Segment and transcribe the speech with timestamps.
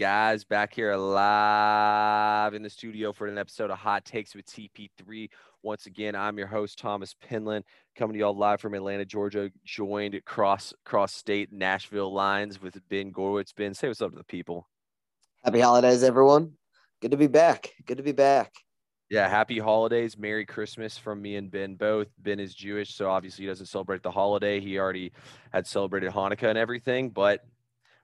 [0.00, 0.44] guys?
[0.44, 5.28] Back here live in the studio for an episode of Hot Takes with TP3.
[5.62, 10.14] Once again, I'm your host, Thomas Penland, coming to y'all live from Atlanta, Georgia, joined
[10.14, 13.54] across cross state Nashville lines with Ben Gorwitz.
[13.54, 14.66] Ben, say what's up to the people.
[15.44, 16.52] Happy holidays, everyone.
[17.02, 17.68] Good to be back.
[17.84, 18.54] Good to be back.
[19.10, 20.16] Yeah, happy holidays.
[20.16, 22.08] Merry Christmas from me and Ben both.
[22.16, 24.60] Ben is Jewish, so obviously he doesn't celebrate the holiday.
[24.60, 25.12] He already
[25.52, 27.44] had celebrated Hanukkah and everything, but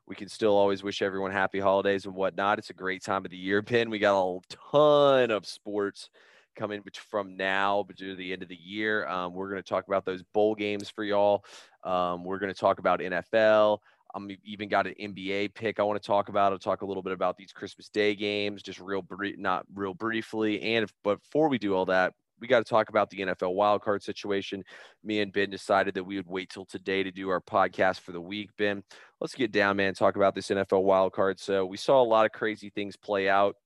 [0.06, 2.58] we can still always wish everyone happy holidays and whatnot.
[2.58, 3.90] It's a great time of the year, Ben.
[3.90, 4.40] We got a
[4.72, 6.10] ton of sports
[6.54, 9.06] coming from now to the end of the year.
[9.08, 11.44] Um, we're going to talk about those bowl games for y'all.
[11.84, 13.78] Um, we're going to talk about NFL.
[14.14, 16.52] I'm even got an NBA pick I want to talk about.
[16.52, 19.92] I'll talk a little bit about these Christmas Day games, just real brief, not real
[19.92, 20.62] briefly.
[20.62, 24.02] And if, before we do all that, we got to talk about the NFL wildcard
[24.02, 24.62] situation.
[25.02, 28.12] Me and Ben decided that we would wait till today to do our podcast for
[28.12, 28.50] the week.
[28.58, 28.82] Ben,
[29.20, 29.94] let's get down, man.
[29.94, 31.40] Talk about this NFL wildcard.
[31.40, 33.56] So we saw a lot of crazy things play out.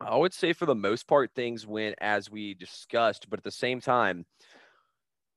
[0.00, 3.50] I would say for the most part, things went as we discussed, but at the
[3.50, 4.24] same time,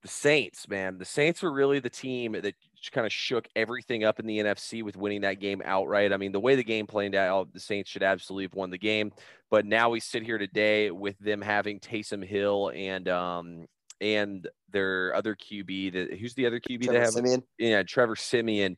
[0.02, 2.54] the Saints, man, the Saints were really the team that
[2.92, 6.14] kind of shook everything up in the NFC with winning that game outright.
[6.14, 8.78] I mean, the way the game played out, the Saints should absolutely have won the
[8.78, 9.12] game.
[9.50, 13.66] But now we sit here today with them having Taysom Hill and um
[14.02, 15.94] and their other QB.
[15.94, 17.14] That who's the other QB Trevor they have?
[17.14, 17.44] Siemian.
[17.58, 18.78] Yeah, Trevor Siemian,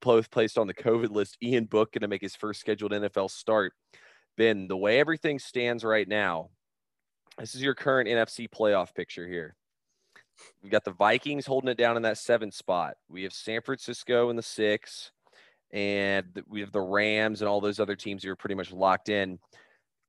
[0.00, 1.36] both placed on the COVID list.
[1.42, 3.72] Ian Book going to make his first scheduled NFL start.
[4.36, 6.50] Ben, the way everything stands right now,
[7.38, 9.54] this is your current NFC playoff picture here.
[10.62, 12.94] We got the Vikings holding it down in that seventh spot.
[13.08, 15.12] We have San Francisco in the six,
[15.72, 19.08] and we have the Rams and all those other teams who are pretty much locked
[19.08, 19.38] in.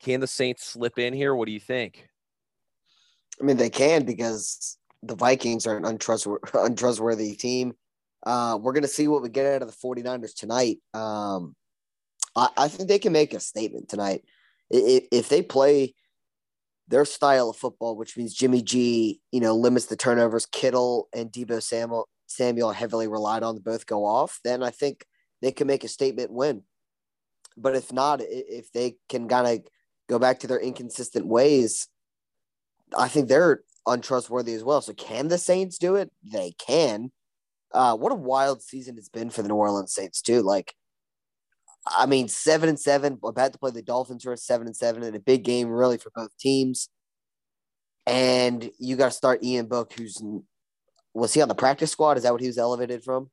[0.02, 1.36] Can the Saints slip in here?
[1.36, 2.08] What do you think?
[3.40, 7.73] I mean, they can because the Vikings are an untrustworthy, untrustworthy team.
[8.26, 10.80] Uh, we're going to see what we get out of the 49ers tonight.
[10.94, 11.55] Um,
[12.36, 14.23] I, I think they can make a statement tonight.
[14.70, 15.94] If, if they play
[16.88, 21.32] their style of football, which means Jimmy G, you know, limits the turnovers, Kittle and
[21.32, 25.06] Deebo Samuel, Samuel heavily relied on to both go off, then I think
[25.42, 26.64] they can make a statement win.
[27.58, 29.68] But if not, if they can kind of
[30.08, 31.88] go back to their inconsistent ways,
[32.98, 34.82] I think they're untrustworthy as well.
[34.82, 36.12] So can the Saints do it?
[36.23, 37.12] They can.
[37.73, 40.42] Uh, what a wild season it's been for the New Orleans Saints too.
[40.42, 40.73] Like,
[41.88, 43.20] I mean, seven and seven.
[43.23, 45.98] About to play the Dolphins who are seven and seven in a big game, really
[45.98, 46.90] for both teams.
[48.08, 50.22] And you got to start Ian Book, who's
[51.14, 52.18] was he on the practice squad?
[52.18, 53.30] Is that what he was elevated from?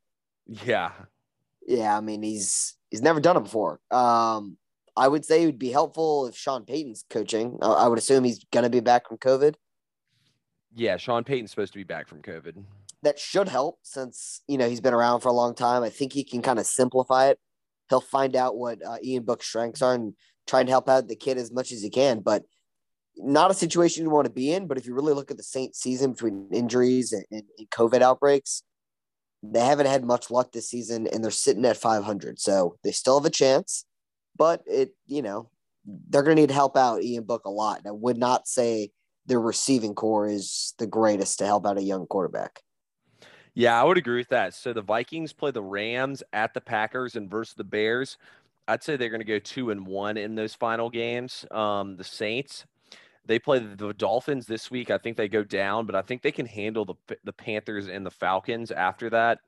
[0.47, 0.93] Yeah,
[1.67, 1.97] yeah.
[1.97, 3.81] I mean, he's he's never done it before.
[3.91, 4.57] Um,
[4.97, 7.59] I would say it would be helpful if Sean Payton's coaching.
[7.61, 9.55] I, I would assume he's going to be back from COVID.
[10.75, 12.63] Yeah, Sean Payton's supposed to be back from COVID.
[13.03, 15.83] That should help since you know he's been around for a long time.
[15.83, 17.39] I think he can kind of simplify it.
[17.92, 20.14] He'll find out what uh, Ian Book's strengths are and
[20.47, 22.20] try and help out the kid as much as he can.
[22.20, 22.42] But
[23.16, 24.66] not a situation you want to be in.
[24.66, 28.62] But if you really look at the Saints season between injuries and, and, COVID outbreaks,
[29.42, 32.38] they haven't had much luck this season, and they're sitting at 500.
[32.38, 33.84] So they still have a chance
[34.36, 35.50] but it, you know,
[35.84, 37.78] they're going to need help out Ian Book a lot.
[37.78, 38.91] And I would not say
[39.26, 42.60] their receiving corps is the greatest to help out a young quarterback.
[43.55, 44.55] Yeah, I would agree with that.
[44.55, 48.17] So the Vikings play the Rams at the Packers and versus the Bears.
[48.69, 51.45] I'd say they're going to go two and one in those final games.
[51.51, 52.65] Um, the Saints,
[53.27, 54.91] they play the Dolphins this week.
[54.91, 58.07] I think they go down, but I think they can handle the the Panthers and
[58.07, 59.41] the Falcons after that.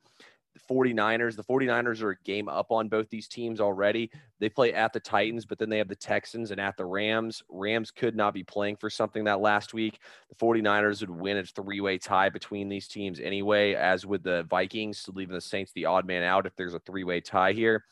[0.61, 1.37] 49ers.
[1.37, 4.11] The 49ers are a game up on both these teams already.
[4.39, 7.43] They play at the Titans, but then they have the Texans and at the Rams.
[7.49, 10.01] Rams could not be playing for something that last week.
[10.29, 14.45] The 49ers would win a three way tie between these teams anyway, as with the
[14.45, 17.85] Vikings, leaving the Saints the odd man out if there's a three way tie here.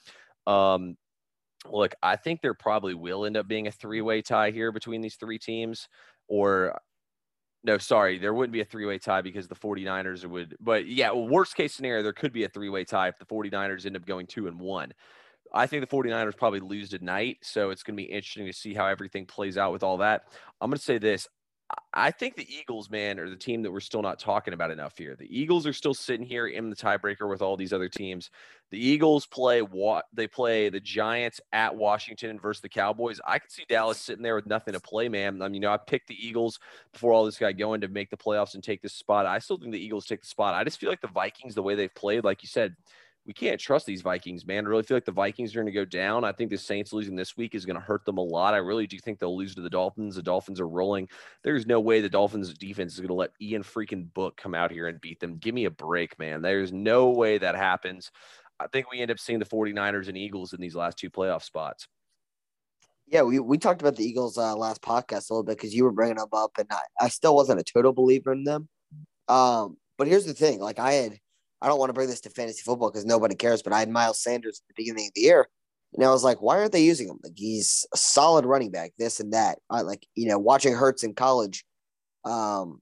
[0.46, 0.96] Um,
[1.70, 5.00] look, I think there probably will end up being a three way tie here between
[5.00, 5.88] these three teams,
[6.28, 6.78] or
[7.64, 11.12] no, sorry, there wouldn't be a three way tie because the 49ers would, but yeah,
[11.12, 14.04] worst case scenario, there could be a three way tie if the 49ers end up
[14.04, 14.92] going two and one.
[15.54, 17.38] I think the 49ers probably lose tonight.
[17.42, 20.24] So it's going to be interesting to see how everything plays out with all that.
[20.60, 21.28] I'm going to say this
[21.94, 24.96] I think the Eagles, man, are the team that we're still not talking about enough
[24.96, 25.14] here.
[25.14, 28.30] The Eagles are still sitting here in the tiebreaker with all these other teams.
[28.70, 33.20] The Eagles play what they play the Giants at Washington versus the Cowboys.
[33.26, 35.42] I could see Dallas sitting there with nothing to play, man.
[35.42, 36.58] I mean, you know, I picked the Eagles
[36.92, 39.26] before all this got going to make the playoffs and take this spot.
[39.26, 40.54] I still think the Eagles take the spot.
[40.54, 42.74] I just feel like the Vikings, the way they've played, like you said,
[43.24, 44.66] we can't trust these Vikings, man.
[44.66, 46.24] I really feel like the Vikings are going to go down.
[46.24, 48.54] I think the Saints losing this week is going to hurt them a lot.
[48.54, 50.16] I really do think they'll lose to the Dolphins.
[50.16, 51.08] The Dolphins are rolling.
[51.44, 54.72] There's no way the Dolphins defense is going to let Ian freaking Book come out
[54.72, 55.36] here and beat them.
[55.36, 56.42] Give me a break, man.
[56.42, 58.10] There's no way that happens.
[58.58, 61.42] I think we end up seeing the 49ers and Eagles in these last two playoff
[61.42, 61.86] spots.
[63.06, 65.84] Yeah, we, we talked about the Eagles uh, last podcast a little bit because you
[65.84, 68.68] were bringing them up, and I, I still wasn't a total believer in them.
[69.28, 71.18] Um, but here's the thing: like I had,
[71.62, 73.88] I don't want to bring this to fantasy football because nobody cares, but I had
[73.88, 75.48] Miles Sanders at the beginning of the year,
[75.94, 77.18] and I was like, why aren't they using him?
[77.22, 79.58] Like he's a solid running back, this and that.
[79.70, 81.64] I like you know watching Hurts in college.
[82.24, 82.80] Um,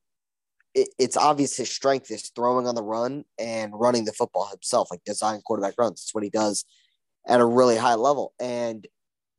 [0.74, 4.90] it, it's obvious his strength is throwing on the run and running the football himself,
[4.90, 6.02] like design quarterback runs.
[6.02, 6.64] That's what he does
[7.26, 8.32] at a really high level.
[8.40, 8.86] And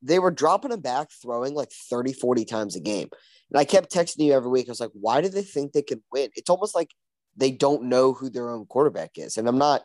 [0.02, 3.08] they were dropping him back, throwing like 30, 40 times a game.
[3.50, 4.68] And I kept texting you every week.
[4.68, 6.30] I was like, why do they think they can win?
[6.34, 6.90] It's almost like
[7.36, 9.36] they don't know who their own quarterback is.
[9.36, 9.82] And I'm not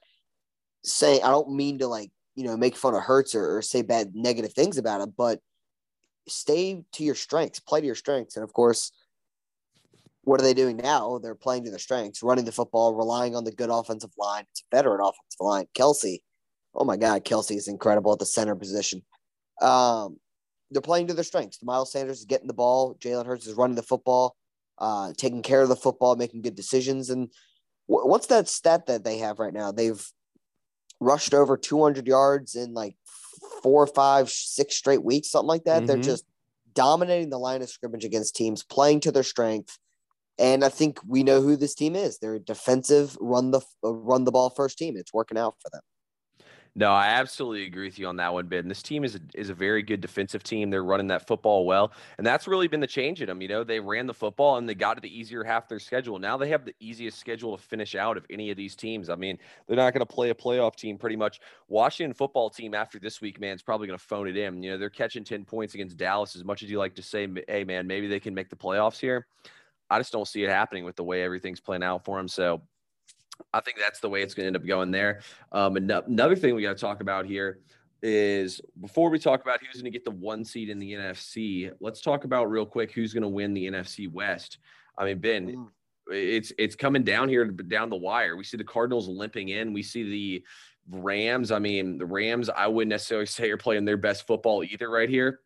[0.83, 3.81] saying, I don't mean to like, you know, make fun of Hurts or, or say
[3.81, 5.39] bad negative things about him, but
[6.27, 8.35] stay to your strengths, play to your strengths.
[8.35, 8.91] And of course,
[10.23, 11.19] what are they doing now?
[11.19, 14.43] They're playing to their strengths, running the football, relying on the good offensive line.
[14.51, 15.65] It's a veteran offensive line.
[15.73, 16.19] Kelce,
[16.75, 19.01] oh my God, Kelce is incredible at the center position.
[19.61, 20.17] Um,
[20.69, 21.63] they're playing to their strengths.
[21.63, 22.95] Miles Sanders is getting the ball.
[22.99, 24.35] Jalen Hurts is running the football,
[24.79, 27.09] uh, taking care of the football, making good decisions.
[27.09, 27.31] And
[27.89, 29.71] w- what's that stat that they have right now?
[29.71, 30.05] They've
[30.99, 32.95] rushed over 200 yards in like
[33.61, 35.77] four, five, six straight weeks, something like that.
[35.77, 35.85] Mm-hmm.
[35.87, 36.25] They're just
[36.73, 39.77] dominating the line of scrimmage against teams, playing to their strength
[40.39, 42.19] and I think we know who this team is.
[42.19, 44.95] They're a defensive, run the run the ball first team.
[44.95, 45.81] It's working out for them.
[46.79, 48.67] No, I absolutely agree with you on that one, Ben.
[48.67, 50.69] This team is a, is a very good defensive team.
[50.69, 53.41] They're running that football well, and that's really been the change in them.
[53.41, 55.79] You know, they ran the football and they got to the easier half of their
[55.79, 56.19] schedule.
[56.19, 59.09] Now they have the easiest schedule to finish out of any of these teams.
[59.09, 61.39] I mean, they're not going to play a playoff team pretty much.
[61.67, 64.61] Washington football team after this week, man, is probably going to phone it in.
[64.61, 66.35] You know, they're catching ten points against Dallas.
[66.35, 68.99] As much as you like to say, hey, man, maybe they can make the playoffs
[68.99, 69.25] here.
[69.89, 72.27] I just don't see it happening with the way everything's playing out for them.
[72.27, 72.61] So
[73.53, 75.21] I think that's the way it's going to end up going there.
[75.51, 77.59] Um, another thing we got to talk about here
[78.01, 81.71] is before we talk about who's going to get the one seed in the NFC,
[81.79, 84.59] let's talk about real quick who's going to win the NFC West.
[84.97, 85.67] I mean, Ben, mm.
[86.11, 88.35] it's it's coming down here down the wire.
[88.35, 89.73] We see the Cardinals limping in.
[89.73, 90.43] We see the
[90.89, 91.51] Rams.
[91.51, 92.49] I mean, the Rams.
[92.49, 95.39] I wouldn't necessarily say are playing their best football either right here.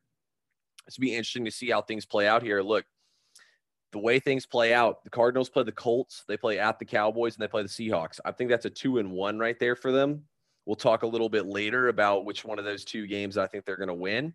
[0.87, 2.61] It's be interesting to see how things play out here.
[2.61, 2.85] Look,
[3.91, 7.35] the way things play out, the Cardinals play the Colts, they play at the Cowboys,
[7.35, 8.19] and they play the Seahawks.
[8.23, 10.23] I think that's a two and one right there for them.
[10.65, 13.65] We'll talk a little bit later about which one of those two games I think
[13.65, 14.33] they're going to win.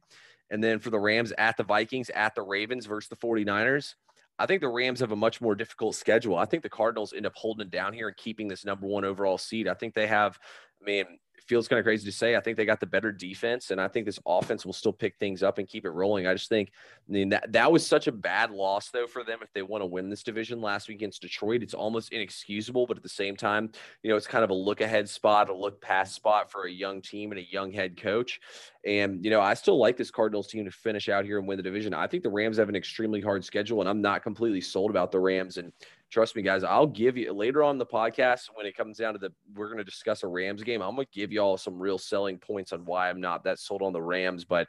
[0.50, 3.94] And then for the Rams at the Vikings, at the Ravens versus the 49ers,
[4.38, 6.36] I think the Rams have a much more difficult schedule.
[6.36, 9.04] I think the Cardinals end up holding it down here and keeping this number one
[9.04, 9.66] overall seed.
[9.66, 10.38] I think they have,
[10.82, 11.04] I mean,
[11.46, 12.36] feels kind of crazy to say.
[12.36, 15.16] I think they got the better defense, and I think this offense will still pick
[15.16, 16.26] things up and keep it rolling.
[16.26, 16.70] I just think,
[17.08, 19.82] I mean, that, that was such a bad loss, though, for them if they want
[19.82, 21.62] to win this division last week against Detroit.
[21.62, 23.70] It's almost inexcusable, but at the same time,
[24.02, 26.70] you know, it's kind of a look ahead spot, a look past spot for a
[26.70, 28.40] young team and a young head coach.
[28.84, 31.56] And, you know, I still like this Cardinals team to finish out here and win
[31.56, 31.94] the division.
[31.94, 35.10] I think the Rams have an extremely hard schedule, and I'm not completely sold about
[35.10, 35.56] the Rams.
[35.56, 35.72] And
[36.10, 39.18] trust me, guys, I'll give you later on the podcast when it comes down to
[39.18, 40.82] the we're going to discuss a Rams game.
[40.82, 43.58] I'm going to give you all some real selling points on why I'm not that
[43.58, 44.44] sold on the Rams.
[44.44, 44.68] But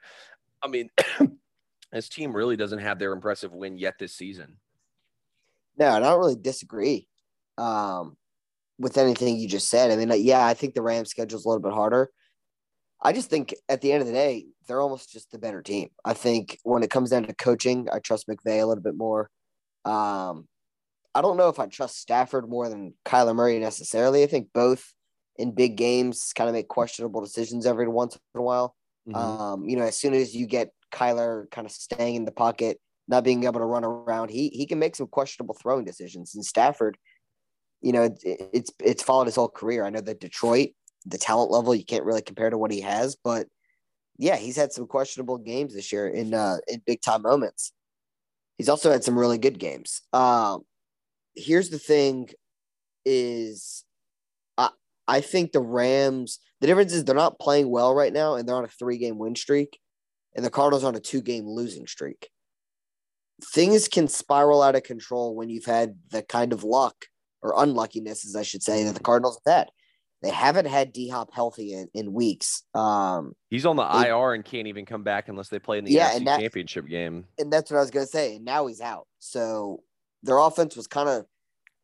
[0.62, 0.90] I mean,
[1.92, 4.58] this team really doesn't have their impressive win yet this season.
[5.78, 7.08] No, I don't really disagree
[7.58, 8.18] um,
[8.80, 9.92] with anything you just said.
[9.92, 12.10] I mean, yeah, I think the Rams schedule is a little bit harder.
[13.02, 15.90] I just think at the end of the day, they're almost just the better team.
[16.04, 19.30] I think when it comes down to coaching, I trust McVay a little bit more.
[19.86, 20.48] Um,
[21.18, 24.22] I don't know if I trust Stafford more than Kyler Murray necessarily.
[24.22, 24.94] I think both
[25.36, 28.76] in big games kind of make questionable decisions every once in a while.
[29.10, 29.18] Mm-hmm.
[29.18, 32.80] Um, you know, as soon as you get Kyler kind of staying in the pocket,
[33.08, 36.36] not being able to run around, he he can make some questionable throwing decisions.
[36.36, 37.00] And Stafford,
[37.82, 39.86] you know, it, it's it's followed his whole career.
[39.86, 40.70] I know that Detroit,
[41.08, 43.48] the talent level, you can't really compare to what he has, but
[44.20, 47.72] yeah, he's had some questionable games this year in uh, in big time moments.
[48.60, 50.02] He's also had some really good games.
[50.14, 50.62] Um,
[51.38, 52.30] here's the thing
[53.06, 53.86] is
[54.58, 54.70] I
[55.08, 58.56] I think the Rams the difference is they're not playing well right now and they're
[58.56, 59.80] on a three game win streak
[60.36, 62.30] and the Cardinals on a two game losing streak.
[63.54, 67.06] Things can spiral out of control when you've had the kind of luck
[67.44, 69.68] or unluckiness, as I should say, that the Cardinals have had.
[70.24, 72.64] They haven't had D Hop healthy in, in weeks.
[72.74, 75.86] Um, He's on the they, IR and can't even come back unless they play in
[75.86, 77.26] the yeah, that, championship game.
[77.38, 78.38] And that's what I was going to say.
[78.38, 79.06] And now he's out.
[79.20, 79.84] So
[80.24, 81.26] their offense was kind of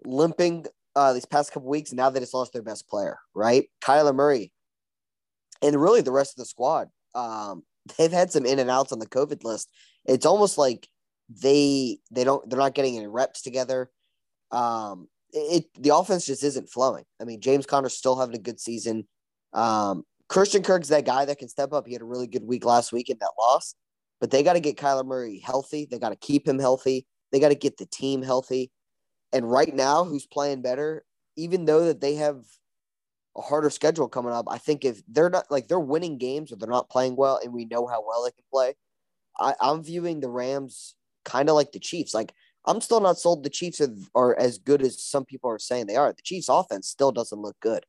[0.06, 3.70] limping uh, these past couple weeks, now they just lost their best player, right?
[3.82, 4.52] Kyler Murray,
[5.62, 6.90] and really the rest of the squad.
[7.16, 7.64] Um,
[7.98, 9.70] they've had some in and outs on the COVID list.
[10.06, 10.88] It's almost like
[11.30, 13.90] they they don't they're not getting any reps together.
[14.52, 17.06] Um, it the offense just isn't flowing.
[17.20, 19.08] I mean, James Conner's still having a good season.
[19.54, 21.88] Um, Christian Kirk's that guy that can step up.
[21.88, 23.76] He had a really good week last week in that loss,
[24.20, 25.88] but they got to get Kyler Murray healthy.
[25.90, 27.06] They got to keep him healthy.
[27.34, 28.72] They got to get the team healthy.
[29.34, 31.04] And right now, who's playing better,
[31.36, 32.46] even though that they have
[33.36, 36.56] a harder schedule coming up, I think if they're not like they're winning games or
[36.56, 38.76] they're not playing well, and we know how well they can play,
[39.38, 42.14] I, I'm viewing the Rams kind of like the Chiefs.
[42.14, 42.34] Like
[42.66, 45.88] I'm still not sold the Chiefs are, are as good as some people are saying
[45.88, 46.14] they are.
[46.14, 47.86] The Chiefs offense still doesn't look good.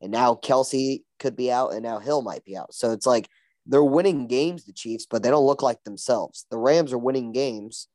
[0.00, 2.74] And now Kelce could be out and now Hill might be out.
[2.74, 3.28] So it's like
[3.66, 6.46] they're winning games, the Chiefs, but they don't look like themselves.
[6.50, 7.88] The Rams are winning games,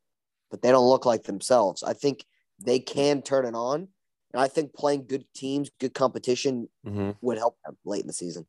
[0.52, 1.82] but they don't look like themselves.
[1.82, 2.24] I think
[2.60, 3.88] they can turn it on.
[4.32, 7.12] And I think playing good teams, good competition mm-hmm.
[7.22, 8.46] would help them late in the season.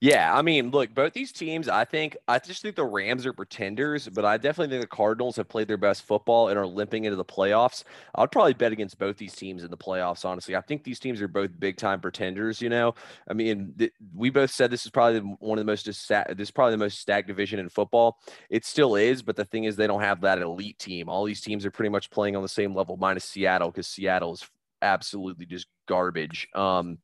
[0.00, 3.32] Yeah, I mean, look, both these teams, I think, I just think the Rams are
[3.32, 7.04] pretenders, but I definitely think the Cardinals have played their best football and are limping
[7.04, 7.82] into the playoffs.
[8.14, 10.54] I'd probably bet against both these teams in the playoffs, honestly.
[10.54, 12.94] I think these teams are both big time pretenders, you know?
[13.26, 16.50] I mean, th- we both said this is probably one of the most, this is
[16.50, 18.18] probably the most stacked division in football.
[18.50, 21.08] It still is, but the thing is, they don't have that elite team.
[21.08, 24.34] All these teams are pretty much playing on the same level, minus Seattle, because Seattle
[24.34, 24.46] is
[24.82, 26.48] absolutely just garbage.
[26.54, 26.98] Um,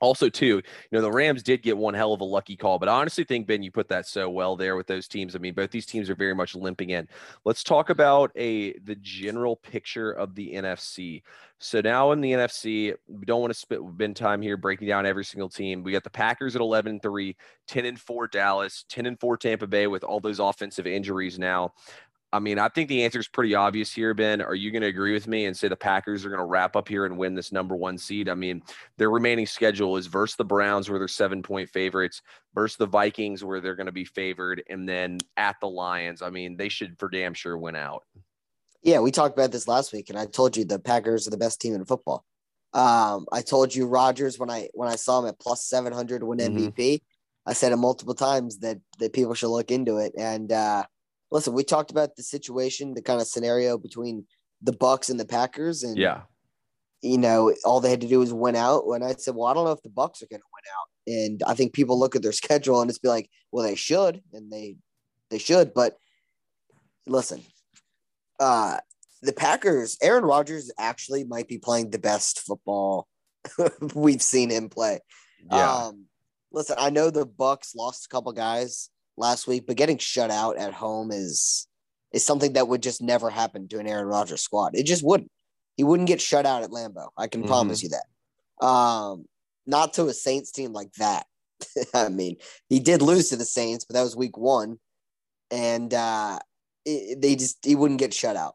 [0.00, 0.62] also, too, you
[0.92, 3.46] know, the Rams did get one hell of a lucky call, but I honestly think,
[3.46, 5.34] Ben, you put that so well there with those teams.
[5.34, 7.08] I mean, both these teams are very much limping in.
[7.44, 11.22] Let's talk about a the general picture of the NFC.
[11.60, 15.24] So now in the NFC, we don't want to spend time here breaking down every
[15.24, 15.82] single team.
[15.82, 17.36] We got the Packers at 11 3
[17.66, 21.72] 10 and 4 Dallas, 10 and 4 Tampa Bay with all those offensive injuries now.
[22.30, 24.42] I mean, I think the answer is pretty obvious here, Ben.
[24.42, 26.76] Are you going to agree with me and say the Packers are going to wrap
[26.76, 28.28] up here and win this number one seed?
[28.28, 28.62] I mean,
[28.98, 32.20] their remaining schedule is versus the Browns, where they're seven point favorites,
[32.54, 36.20] versus the Vikings, where they're going to be favored, and then at the Lions.
[36.20, 38.04] I mean, they should for damn sure win out.
[38.82, 41.38] Yeah, we talked about this last week, and I told you the Packers are the
[41.38, 42.24] best team in football.
[42.74, 46.20] Um, I told you Rodgers when I when I saw him at plus seven hundred
[46.20, 46.66] to win mm-hmm.
[46.66, 47.00] MVP.
[47.46, 50.84] I said it multiple times that that people should look into it, and uh,
[51.30, 54.26] listen, we talked about the situation, the kind of scenario between
[54.62, 56.22] the Bucs and the Packers, and yeah,
[57.02, 58.86] you know, all they had to do was win out.
[58.86, 60.88] When I said, well, I don't know if the Bucs are going to win out,
[61.06, 64.22] and I think people look at their schedule and it's be like, well, they should,
[64.32, 64.76] and they
[65.30, 65.96] they should, but
[67.06, 67.42] listen,
[68.40, 68.78] uh,
[69.22, 73.08] the Packers, Aaron Rodgers actually might be playing the best football
[73.94, 75.00] we've seen him play.
[75.50, 75.74] Yeah.
[75.74, 76.06] Um,
[76.52, 80.56] listen, I know the Bucs lost a couple guys last week, but getting shut out
[80.56, 81.66] at home is
[82.12, 84.74] is something that would just never happen to an Aaron Rodgers squad.
[84.74, 85.30] It just wouldn't.
[85.76, 87.08] He wouldn't get shut out at Lambeau.
[87.16, 87.50] I can mm-hmm.
[87.50, 88.66] promise you that.
[88.66, 89.26] Um,
[89.66, 91.26] not to a Saints team like that.
[91.94, 92.36] I mean,
[92.68, 94.78] he did lose to the Saints, but that was week one,
[95.50, 96.38] and uh,
[96.84, 98.54] it, they just he wouldn't get shut out.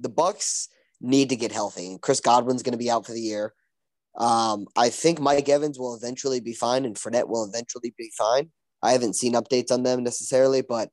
[0.00, 0.68] The Bucs
[1.00, 1.90] need to get healthy.
[1.90, 3.52] and Chris Godwin's going to be out for the year.
[4.16, 8.50] Um, I think Mike Evans will eventually be fine, and Fournette will eventually be fine.
[8.82, 10.90] I haven't seen updates on them necessarily, but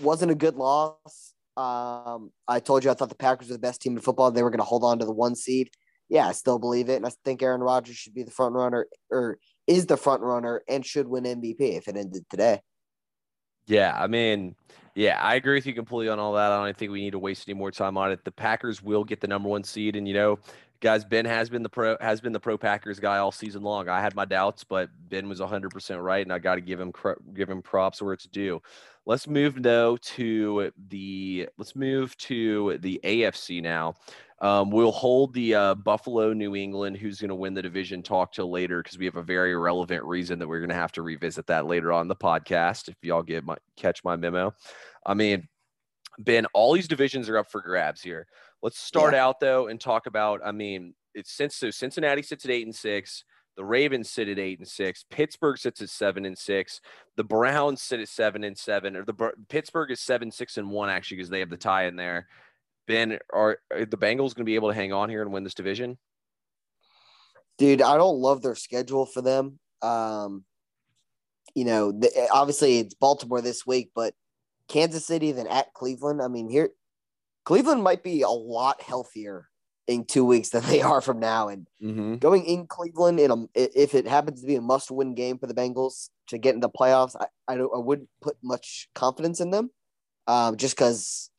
[0.00, 1.34] wasn't a good loss.
[1.56, 4.30] Um, I told you I thought the Packers were the best team in football.
[4.30, 5.70] They were going to hold on to the one seed.
[6.08, 8.86] Yeah, I still believe it, and I think Aaron Rodgers should be the front runner,
[9.10, 12.60] or is the front runner, and should win MVP if it ended today.
[13.66, 14.54] Yeah, I mean,
[14.94, 16.50] yeah, I agree with you completely on all that.
[16.50, 18.24] I don't think we need to waste any more time on it.
[18.24, 20.38] The Packers will get the number one seed, and you know,
[20.80, 23.88] guys ben has been the pro has been the pro packers guy all season long.
[23.88, 26.92] I had my doubts but ben was 100% right and i got to give him
[27.34, 28.60] give him props where it's due.
[29.06, 33.94] Let's move though to the let's move to the afc now.
[34.40, 38.32] Um, we'll hold the uh, buffalo new england who's going to win the division talk
[38.32, 41.02] till later because we have a very relevant reason that we're going to have to
[41.02, 44.54] revisit that later on the podcast if y'all get my catch my memo.
[45.04, 45.48] I mean
[46.20, 48.26] ben all these divisions are up for grabs here
[48.62, 49.24] Let's start yeah.
[49.24, 50.40] out though and talk about.
[50.44, 53.24] I mean, it's since so Cincinnati sits at eight and six.
[53.56, 55.04] The Ravens sit at eight and six.
[55.10, 56.80] Pittsburgh sits at seven and six.
[57.16, 58.96] The Browns sit at seven and seven.
[58.96, 61.96] Or the Pittsburgh is seven six and one actually because they have the tie in
[61.96, 62.28] there.
[62.86, 65.44] Ben, are, are the Bengals going to be able to hang on here and win
[65.44, 65.98] this division?
[67.58, 69.58] Dude, I don't love their schedule for them.
[69.82, 70.44] Um,
[71.54, 74.14] you know, the, obviously it's Baltimore this week, but
[74.68, 76.22] Kansas City then at Cleveland.
[76.22, 76.70] I mean, here
[77.48, 79.48] Cleveland might be a lot healthier
[79.86, 81.48] in two weeks than they are from now.
[81.48, 82.16] And mm-hmm.
[82.16, 85.54] going in Cleveland, in a, if it happens to be a must-win game for the
[85.54, 89.50] Bengals to get into the playoffs, I, I, don't, I wouldn't put much confidence in
[89.50, 89.70] them,
[90.26, 91.30] um, just because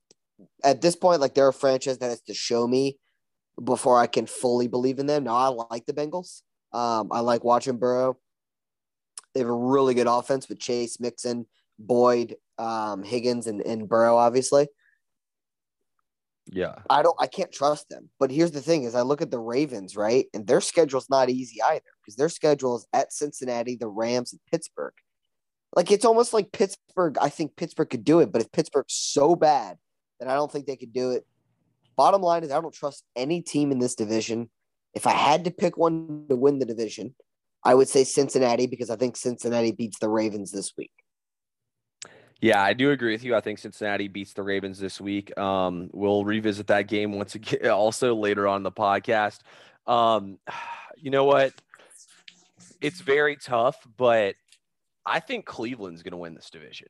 [0.63, 2.97] at this point, like they're a franchise that has to show me
[3.63, 5.25] before I can fully believe in them.
[5.25, 6.41] Now I like the Bengals.
[6.73, 8.17] Um, I like watching Burrow.
[9.35, 11.45] They have a really good offense with Chase, Mixon,
[11.77, 14.69] Boyd, um, Higgins, and, and Burrow, obviously.
[16.51, 16.75] Yeah.
[16.89, 18.09] I don't I can't trust them.
[18.19, 20.25] But here's the thing is I look at the Ravens, right?
[20.33, 24.41] And their schedule's not easy either because their schedule is at Cincinnati, the Rams, and
[24.51, 24.93] Pittsburgh.
[25.75, 27.17] Like it's almost like Pittsburgh.
[27.21, 29.77] I think Pittsburgh could do it, but if Pittsburgh's so bad,
[30.19, 31.25] then I don't think they could do it.
[31.95, 34.49] Bottom line is I don't trust any team in this division.
[34.95, 37.13] If I had to pick one to win the division,
[37.63, 40.91] I would say Cincinnati because I think Cincinnati beats the Ravens this week.
[42.41, 43.35] Yeah, I do agree with you.
[43.35, 45.37] I think Cincinnati beats the Ravens this week.
[45.37, 49.39] Um, we'll revisit that game once again, also later on the podcast.
[49.85, 50.37] Um,
[50.97, 51.53] you know what?
[52.81, 54.35] It's very tough, but
[55.05, 56.87] I think Cleveland's going to win this division.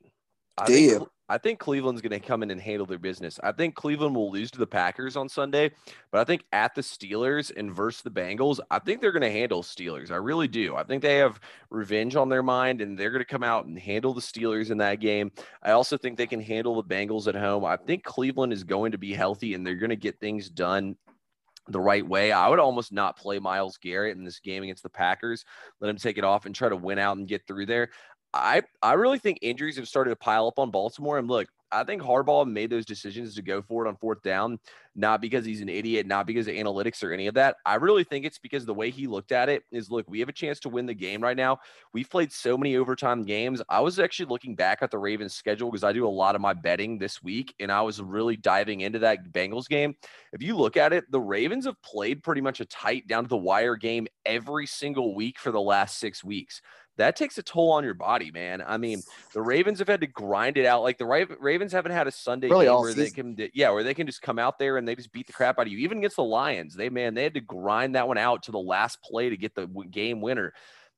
[0.60, 1.08] I Do think.
[1.30, 3.38] I think Cleveland's going to come in and handle their business.
[3.40, 5.70] I think Cleveland will lose to the Packers on Sunday,
[6.10, 9.30] but I think at the Steelers and versus the Bengals, I think they're going to
[9.30, 10.10] handle Steelers.
[10.10, 10.74] I really do.
[10.74, 11.38] I think they have
[11.70, 14.78] revenge on their mind and they're going to come out and handle the Steelers in
[14.78, 15.30] that game.
[15.62, 17.64] I also think they can handle the Bengals at home.
[17.64, 20.96] I think Cleveland is going to be healthy and they're going to get things done
[21.68, 22.32] the right way.
[22.32, 25.44] I would almost not play Myles Garrett in this game against the Packers.
[25.80, 27.90] Let him take it off and try to win out and get through there.
[28.32, 31.18] I I really think injuries have started to pile up on Baltimore.
[31.18, 34.58] And look, I think Harbaugh made those decisions to go for it on fourth down,
[34.94, 37.56] not because he's an idiot, not because of analytics or any of that.
[37.64, 40.28] I really think it's because the way he looked at it is look, we have
[40.28, 41.58] a chance to win the game right now.
[41.92, 43.62] We've played so many overtime games.
[43.68, 46.40] I was actually looking back at the Ravens schedule because I do a lot of
[46.40, 49.94] my betting this week, and I was really diving into that Bengals game.
[50.32, 53.28] If you look at it, the Ravens have played pretty much a tight down to
[53.28, 56.60] the wire game every single week for the last six weeks
[57.00, 58.62] that takes a toll on your body, man.
[58.64, 60.82] I mean, the Ravens have had to grind it out.
[60.82, 61.06] Like the
[61.40, 64.22] Ravens haven't had a Sunday Really game where they can, yeah, where they can just
[64.22, 65.78] come out there and they just beat the crap out of you.
[65.78, 68.58] Even against the Lions, they man, they had to grind that one out to the
[68.58, 70.52] last play to get the game winner.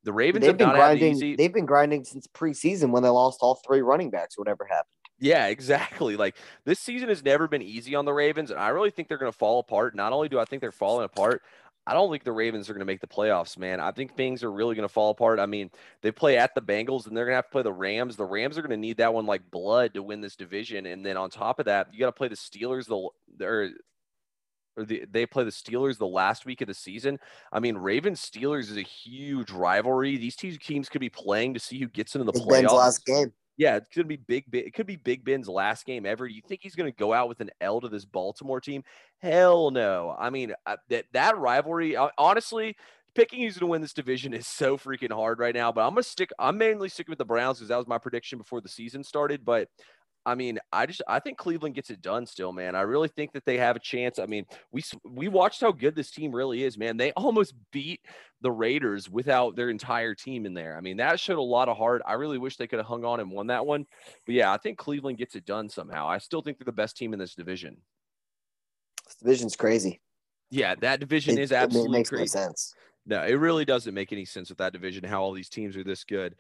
[0.04, 1.12] The Ravens They've have been grinding.
[1.12, 1.36] easy.
[1.36, 4.36] They've been grinding since preseason when they lost all three running backs.
[4.36, 4.86] Whatever happened.
[5.20, 6.16] Yeah, exactly.
[6.16, 9.18] Like this season has never been easy on the Ravens, and I really think they're
[9.18, 9.94] going to fall apart.
[9.94, 11.42] Not only do I think they're falling apart,
[11.86, 13.80] I don't think the Ravens are going to make the playoffs, man.
[13.80, 15.40] I think things are really going to fall apart.
[15.40, 17.72] I mean, they play at the Bengals, and they're going to have to play the
[17.72, 18.14] Rams.
[18.14, 21.04] The Rams are going to need that one like blood to win this division, and
[21.04, 22.86] then on top of that, you got to play the Steelers.
[22.86, 23.70] The or
[24.76, 27.18] or the, they play the Steelers the last week of the season.
[27.52, 30.16] I mean, Ravens Steelers is a huge rivalry.
[30.16, 32.62] These two teams could be playing to see who gets into the Big playoffs.
[32.62, 33.32] Ben's last game.
[33.62, 34.50] Yeah, it's gonna be big.
[34.50, 36.26] Ben- It could be Big Ben's last game ever.
[36.26, 38.82] You think he's gonna go out with an L to this Baltimore team?
[39.20, 40.16] Hell no.
[40.18, 40.54] I mean,
[40.88, 41.96] that that rivalry.
[42.18, 42.76] Honestly,
[43.14, 45.70] picking who's gonna win this division is so freaking hard right now.
[45.70, 46.30] But I'm gonna stick.
[46.38, 49.44] I'm mainly sticking with the Browns because that was my prediction before the season started.
[49.44, 49.68] But
[50.24, 52.76] I mean, I just I think Cleveland gets it done still, man.
[52.76, 54.18] I really think that they have a chance.
[54.20, 56.96] I mean, we we watched how good this team really is, man.
[56.96, 58.00] They almost beat
[58.40, 60.76] the Raiders without their entire team in there.
[60.76, 62.02] I mean, that showed a lot of heart.
[62.06, 63.84] I really wish they could have hung on and won that one.
[64.24, 66.06] But yeah, I think Cleveland gets it done somehow.
[66.08, 67.76] I still think they're the best team in this division.
[69.04, 70.00] This division's crazy.
[70.50, 72.26] Yeah, that division It- is it ma- absolutely no crazy.
[72.26, 72.74] sense.
[73.06, 75.82] No, it really doesn't make any sense with that division how all these teams are
[75.82, 76.36] this good.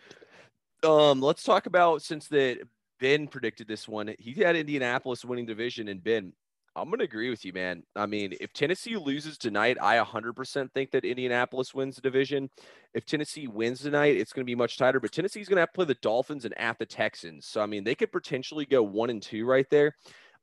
[0.84, 2.58] Um, let's talk about since that
[3.02, 4.14] Ben predicted this one.
[4.20, 6.32] He had Indianapolis winning division, and Ben,
[6.76, 7.82] I'm gonna agree with you, man.
[7.96, 12.48] I mean, if Tennessee loses tonight, I 100% think that Indianapolis wins the division.
[12.94, 15.00] If Tennessee wins tonight, it's gonna be much tighter.
[15.00, 17.82] But Tennessee's gonna have to play the Dolphins and at the Texans, so I mean,
[17.82, 19.96] they could potentially go one and two right there.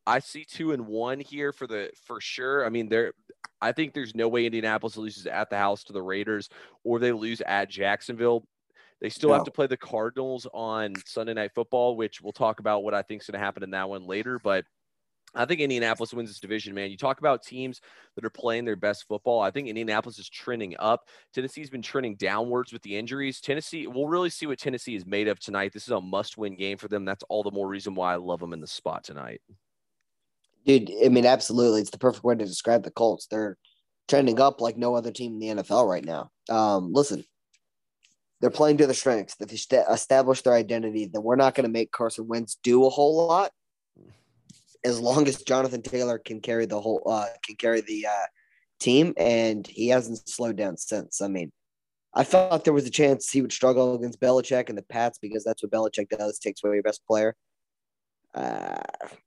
[0.06, 2.66] I see two and one here for the for sure.
[2.66, 3.14] I mean, there.
[3.62, 6.50] I think there's no way Indianapolis loses at the house to the Raiders
[6.84, 8.44] or they lose at Jacksonville.
[9.02, 12.84] They still have to play the Cardinals on Sunday Night Football, which we'll talk about
[12.84, 14.40] what I think is going to happen in that one later.
[14.44, 14.66] But
[15.36, 16.90] I think Indianapolis wins this division, man.
[16.90, 17.82] You talk about teams
[18.16, 19.42] that are playing their best football.
[19.42, 21.08] I think Indianapolis is trending up.
[21.34, 23.40] Tennessee's been trending downwards with the injuries.
[23.40, 25.72] Tennessee, we'll really see what Tennessee is made of tonight.
[25.72, 27.06] This is a must win game for them.
[27.06, 29.42] That's all the more reason why I love them in the spot tonight.
[30.66, 31.82] Dude, I mean, absolutely.
[31.82, 33.28] It's the perfect way to describe the Colts.
[33.28, 33.58] They're
[34.08, 36.32] trending up like no other team in the NFL right now.
[36.50, 37.24] Um, listen,
[38.42, 39.36] they're playing to their strengths.
[39.36, 39.52] They've
[39.90, 41.06] established their identity.
[41.06, 43.52] Then we're not going to make Carson Wentz do a whole lot,
[44.86, 48.26] as long as Jonathan Taylor can carry the whole uh, can carry the uh,
[48.80, 51.22] team, and he hasn't slowed down since.
[51.22, 51.52] I mean,
[52.14, 55.44] I thought there was a chance he would struggle against Belichick and the Pats because
[55.44, 57.36] that's what Belichick does: takes away your best player.
[58.36, 58.80] Uh,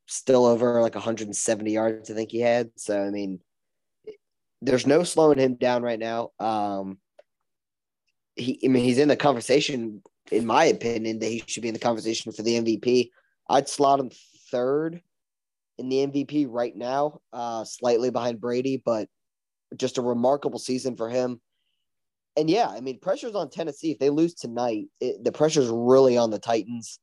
[0.07, 2.71] still over like 170 yards, I think he had.
[2.77, 3.41] So I mean,
[4.63, 6.31] there's no slowing him down right now.
[6.39, 6.99] Um,
[8.37, 11.75] he, I mean, he's in the conversation, in my opinion, that he should be in
[11.75, 13.11] the conversation for the MVP.
[13.49, 14.11] I'd slot him
[14.51, 15.01] third
[15.79, 19.09] in the MVP right now, uh, slightly behind Brady, but
[19.77, 21.41] just a remarkable season for him.
[22.37, 23.91] And yeah, I mean, pressure's on Tennessee.
[23.91, 26.99] If they lose tonight, it, the pressure's really on the Titans.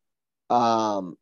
[0.50, 1.16] Um,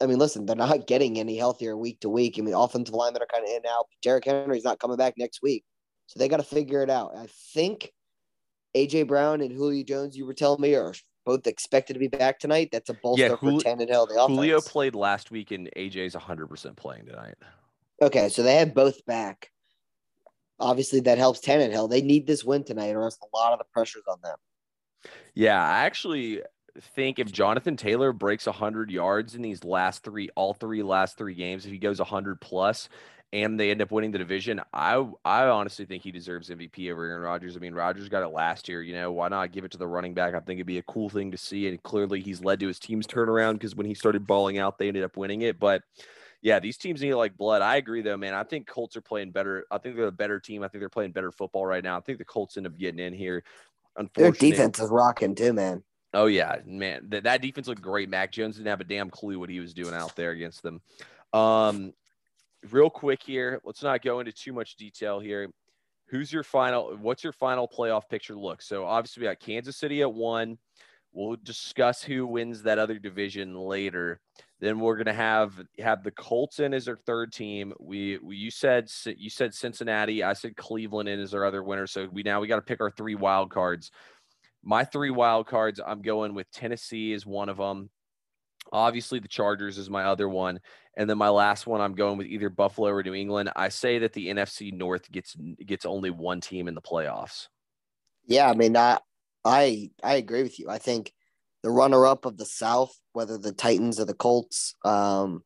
[0.00, 2.36] I mean, listen, they're not getting any healthier week to week.
[2.36, 3.86] I mean, offensive linemen are kind of in and out.
[4.02, 5.64] Derrick Henry's not coming back next week.
[6.06, 7.12] So they got to figure it out.
[7.16, 7.92] I think
[8.76, 12.38] AJ Brown and Julio Jones, you were telling me, are both expected to be back
[12.38, 12.70] tonight.
[12.72, 13.90] That's a bolster yeah, Jul- for Tannehill.
[13.90, 14.28] Oh, the offense.
[14.28, 17.34] Julio played last week, and AJ's 100% playing tonight.
[18.00, 19.50] Okay, so they have both back.
[20.58, 21.84] Obviously, that helps Tannehill.
[21.84, 21.86] Oh.
[21.88, 24.36] They need this win tonight, or else a lot of the pressure's on them.
[25.34, 26.42] Yeah, I actually
[26.94, 31.34] think if Jonathan Taylor breaks 100 yards in these last three, all three last three
[31.34, 32.88] games, if he goes 100 plus,
[33.32, 37.04] and they end up winning the division, I I honestly think he deserves MVP over
[37.06, 37.56] Aaron Rodgers.
[37.56, 38.82] I mean, Rodgers got it last year.
[38.82, 40.34] You know, why not give it to the running back?
[40.34, 41.68] I think it'd be a cool thing to see.
[41.68, 44.88] And clearly, he's led to his team's turnaround because when he started balling out, they
[44.88, 45.58] ended up winning it.
[45.58, 45.82] But
[46.42, 47.62] yeah, these teams need like blood.
[47.62, 48.34] I agree though, man.
[48.34, 49.64] I think Colts are playing better.
[49.70, 50.62] I think they're a better team.
[50.62, 51.96] I think they're playing better football right now.
[51.96, 53.44] I think the Colts end up getting in here.
[53.96, 55.82] Unfortunately, their defense is rocking too, man.
[56.12, 57.06] Oh yeah, man.
[57.08, 58.10] That, that defense looked great.
[58.10, 60.82] Mac Jones didn't have a damn clue what he was doing out there against them.
[61.32, 61.94] Um,
[62.70, 65.48] real quick here, let's not go into too much detail here.
[66.08, 66.96] Who's your final?
[66.96, 68.62] What's your final playoff picture look?
[68.62, 70.58] So obviously we got Kansas City at one.
[71.14, 74.18] We'll discuss who wins that other division later.
[74.60, 77.72] Then we're gonna have have the Colts in as our third team.
[77.80, 80.22] We, we you said you said Cincinnati.
[80.22, 81.86] I said Cleveland in as our other winner.
[81.86, 83.90] So we now we got to pick our three wild cards.
[84.62, 85.80] My three wild cards.
[85.84, 87.90] I'm going with Tennessee is one of them.
[88.70, 90.60] Obviously, the Chargers is my other one.
[90.96, 93.50] And then my last one, I'm going with either Buffalo or New England.
[93.56, 97.48] I say that the NFC North gets gets only one team in the playoffs.
[98.26, 98.98] Yeah, I mean, I
[99.44, 100.68] I I agree with you.
[100.68, 101.12] I think
[101.62, 105.42] the runner up of the South, whether the Titans or the Colts, um,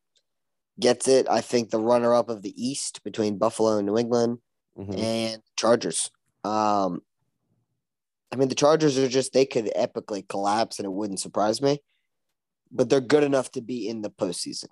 [0.80, 1.28] gets it.
[1.30, 4.38] I think the runner up of the East between Buffalo and New England
[4.76, 4.98] mm-hmm.
[4.98, 6.10] and Chargers.
[6.42, 7.02] Um,
[8.32, 11.80] I mean, the Chargers are just they could epically collapse, and it wouldn't surprise me
[12.76, 14.68] but they're good enough to be in the postseason.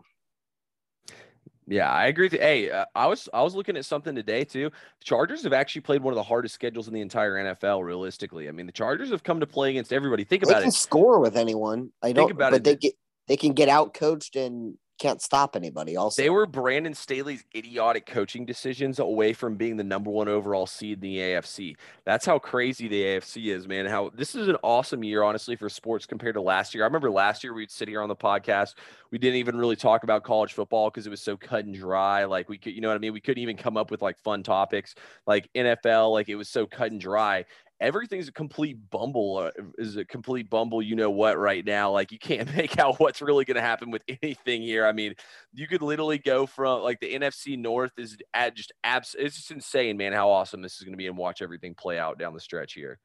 [1.67, 2.27] Yeah, I agree.
[2.27, 2.41] With you.
[2.41, 4.71] Hey, uh, I was I was looking at something today too.
[4.71, 7.83] The Chargers have actually played one of the hardest schedules in the entire NFL.
[7.83, 10.25] Realistically, I mean, the Chargers have come to play against everybody.
[10.25, 10.75] Think about they can it.
[10.75, 11.91] Score with anyone.
[12.03, 12.29] I don't.
[12.29, 12.65] Think about but it.
[12.65, 12.95] They get
[13.29, 15.97] they can get out coached and can't stop anybody.
[15.97, 20.67] Also, they were Brandon Staley's idiotic coaching decisions away from being the number one overall
[20.67, 21.77] seed in the AFC.
[22.05, 23.87] That's how crazy the AFC is, man.
[23.87, 26.85] How this is an awesome year, honestly, for sports compared to last year.
[26.85, 28.75] I remember last year we'd sit here on the podcast,
[29.11, 32.25] we didn't even really talk about college football because it was so cut and dry.
[32.25, 33.13] Like we could, you know what I mean?
[33.13, 34.95] We couldn't even come up with like fun topics
[35.27, 36.13] like NFL.
[36.13, 37.45] Like it was so cut and dry
[37.85, 42.11] everything's a complete bumble uh, is a complete bumble you know what right now like
[42.11, 44.87] you can't make out what's really going to happen with anything here.
[44.87, 45.15] I mean
[45.53, 49.51] you could literally go from like the nfc north is at just abs it's just
[49.51, 52.35] insane man how awesome this is going to be and watch everything play out down
[52.35, 52.99] the stretch here.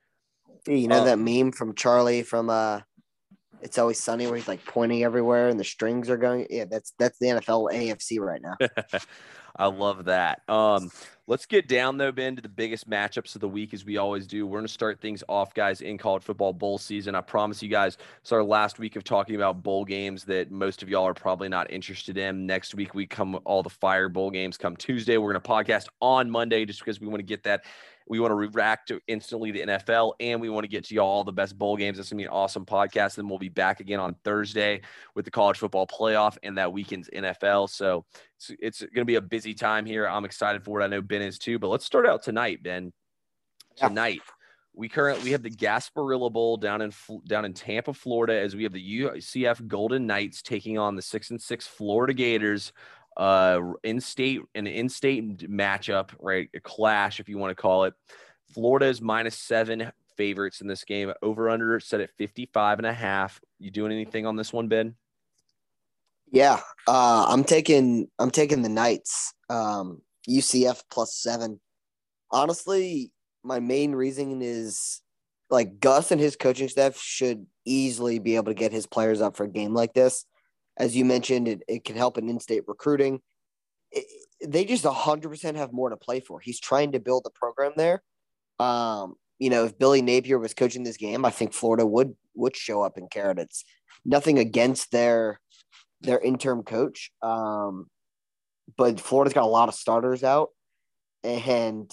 [0.67, 2.81] You know um, that meme from charlie from uh
[3.61, 6.47] it's always sunny where he's like pointing everywhere and the strings are going?
[6.49, 8.55] Yeah that's that's the nfl afc right now
[9.59, 10.41] I love that.
[10.47, 10.89] Um,
[11.27, 14.25] let's get down though, Ben, to the biggest matchups of the week as we always
[14.25, 14.47] do.
[14.47, 17.13] We're going to start things off, guys, in college football bowl season.
[17.13, 20.81] I promise you guys, it's our last week of talking about bowl games that most
[20.81, 22.45] of y'all are probably not interested in.
[22.45, 25.17] Next week, we come all the fire bowl games come Tuesday.
[25.17, 27.65] We're going to podcast on Monday just because we want to get that
[28.09, 31.23] we want to react to instantly the NFL, and we want to get to y'all
[31.23, 31.99] the best bowl games.
[31.99, 33.15] It's gonna be an awesome podcast.
[33.15, 34.81] Then we'll be back again on Thursday
[35.13, 37.69] with the college football playoff and that weekend's NFL.
[37.69, 40.07] So it's, it's gonna be a busy time here.
[40.07, 40.83] I'm excited for it.
[40.83, 41.59] I know Ben is too.
[41.59, 42.91] But let's start out tonight, Ben.
[43.77, 44.21] Tonight.
[44.73, 46.91] We currently we have the Gasparilla Bowl down in
[47.27, 51.29] down in Tampa, Florida, as we have the UCF Golden Knights taking on the six
[51.29, 52.71] and six Florida Gators
[53.19, 56.49] uh, in-state an in-state matchup, right?
[56.55, 57.93] A clash, if you want to call it.
[58.53, 61.11] Florida is minus seven favorites in this game.
[61.21, 63.41] Over under set at 55 and a half.
[63.59, 64.95] You doing anything on this one, Ben?
[66.31, 69.33] Yeah, uh, I'm taking I'm taking the Knights.
[69.49, 71.59] Um, UCF plus seven.
[72.31, 73.11] Honestly,
[73.43, 75.01] my main reason is
[75.49, 79.35] like Gus and his coaching staff should easily be able to get his players up
[79.35, 80.25] for a game like this
[80.79, 83.19] as you mentioned, it, it can help in in-state recruiting.
[83.91, 84.05] It,
[84.45, 86.39] they just 100% have more to play for.
[86.39, 88.01] He's trying to build a program there.
[88.59, 92.55] Um, you know, if Billy Napier was coaching this game, I think Florida would would
[92.55, 93.07] show up in.
[93.13, 93.63] It's
[94.05, 95.39] nothing against their
[96.01, 97.87] their interim coach, um,
[98.77, 100.49] but Florida's got a lot of starters out,
[101.23, 101.89] and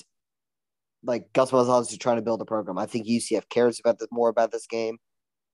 [1.04, 2.78] like Gus Malzahn is trying to build a program.
[2.78, 4.98] I think UCF cares about the, more about this game.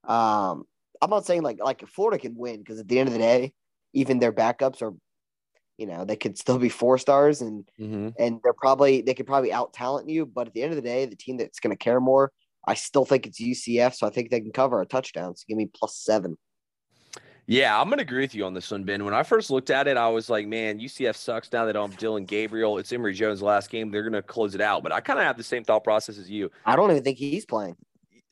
[0.04, 0.64] Um,
[1.02, 3.52] I'm not saying like like Florida can win because at the end of the day,
[3.92, 4.94] even their backups are,
[5.76, 8.10] you know, they could still be four stars and mm-hmm.
[8.18, 10.24] and they're probably they could probably out talent you.
[10.24, 12.30] But at the end of the day, the team that's going to care more,
[12.66, 13.94] I still think it's UCF.
[13.96, 15.36] So I think they can cover a touchdown.
[15.36, 16.38] So give me plus seven.
[17.46, 19.04] Yeah, I'm gonna agree with you on this one, Ben.
[19.04, 21.90] When I first looked at it, I was like, man, UCF sucks now that I'm
[21.90, 22.78] Dillon Gabriel.
[22.78, 23.90] It's Emory Jones' last game.
[23.90, 24.84] They're gonna close it out.
[24.84, 26.52] But I kind of have the same thought process as you.
[26.64, 27.76] I don't even think he's playing.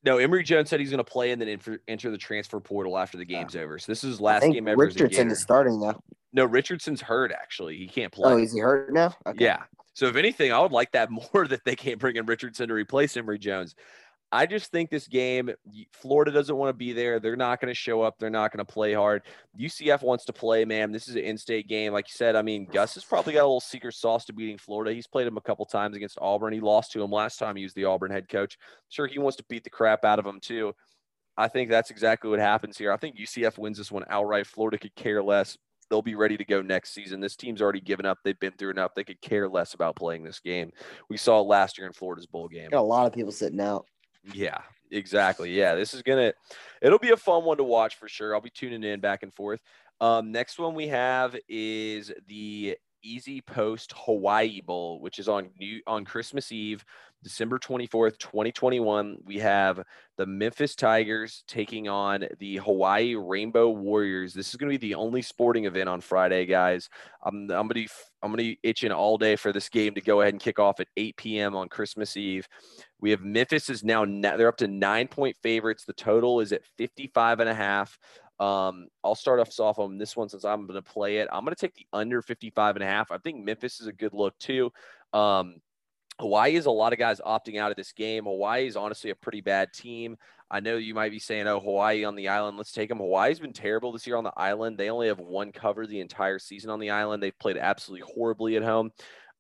[0.03, 3.19] No, Emory Jones said he's gonna play and then enter, enter the transfer portal after
[3.19, 3.39] the ah.
[3.39, 3.79] game's over.
[3.79, 4.81] So this is his last game ever.
[4.81, 6.03] Richardson is starting though.
[6.33, 7.77] No, Richardson's hurt actually.
[7.77, 8.33] He can't oh, play.
[8.33, 9.15] Oh, is he hurt now?
[9.27, 9.45] Okay.
[9.45, 9.65] Yeah.
[9.95, 12.75] So if anything, I would like that more that they can't bring in Richardson to
[12.75, 13.75] replace Emory Jones.
[14.33, 15.51] I just think this game,
[15.93, 17.19] Florida doesn't want to be there.
[17.19, 18.17] They're not going to show up.
[18.19, 19.23] They're not going to play hard.
[19.59, 20.93] UCF wants to play, man.
[20.93, 22.37] This is an in-state game, like you said.
[22.37, 24.93] I mean, Gus has probably got a little secret sauce to beating Florida.
[24.93, 26.53] He's played him a couple times against Auburn.
[26.53, 28.57] He lost to him last time he was the Auburn head coach.
[28.89, 30.73] Sure, he wants to beat the crap out of him too.
[31.37, 32.93] I think that's exactly what happens here.
[32.93, 34.47] I think UCF wins this one outright.
[34.47, 35.57] Florida could care less
[35.91, 37.21] they'll be ready to go next season.
[37.21, 38.19] This team's already given up.
[38.25, 38.93] They've been through enough.
[38.95, 40.71] They could care less about playing this game.
[41.09, 42.71] We saw last year in Florida's bowl game.
[42.71, 43.87] Got a lot of people sitting out.
[44.25, 45.53] Yeah, exactly.
[45.53, 46.33] Yeah, this is gonna.
[46.83, 48.35] It'll be a fun one to watch for sure.
[48.35, 49.61] I'll be tuning in back and forth.
[50.01, 56.05] Um, next one we have is the EasyPost Hawaii Bowl, which is on new on
[56.05, 56.85] Christmas Eve,
[57.23, 59.19] December 24th, 2021.
[59.25, 59.83] We have
[60.17, 64.33] the Memphis Tigers taking on the Hawaii Rainbow Warriors.
[64.33, 66.89] This is going to be the only sporting event on Friday, guys.
[67.23, 67.89] I'm, I'm going to be
[68.23, 70.59] I'm going to be itching all day for this game to go ahead and kick
[70.59, 71.57] off at 8 p.m.
[71.57, 72.49] on Christmas Eve.
[73.01, 75.85] We have Memphis is now they're up to nine point favorites.
[75.85, 77.99] The total is at 55 and a half.
[78.39, 81.29] Um, I'll start us off on this one since I'm going to play it.
[81.31, 83.11] I'm going to take the under 55 and a half.
[83.11, 84.73] I think Memphis is a good look too.
[85.13, 85.57] Um,
[86.21, 88.25] Hawaii is a lot of guys opting out of this game.
[88.25, 90.19] Hawaii is honestly a pretty bad team.
[90.51, 92.99] I know you might be saying, oh, Hawaii on the island, let's take them.
[92.99, 94.77] Hawaii's been terrible this year on the island.
[94.77, 97.23] They only have one cover the entire season on the island.
[97.23, 98.91] They've played absolutely horribly at home.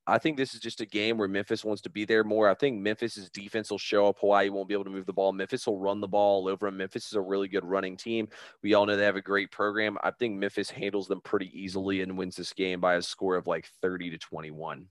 [0.07, 2.49] I think this is just a game where Memphis wants to be there more.
[2.49, 4.16] I think Memphis's defense will show up.
[4.19, 5.33] Hawaii won't be able to move the ball.
[5.33, 6.79] Memphis will run the ball over them.
[6.79, 8.27] Memphis is a really good running team.
[8.62, 9.99] We all know they have a great program.
[10.03, 13.47] I think Memphis handles them pretty easily and wins this game by a score of
[13.47, 14.88] like 30 to 21.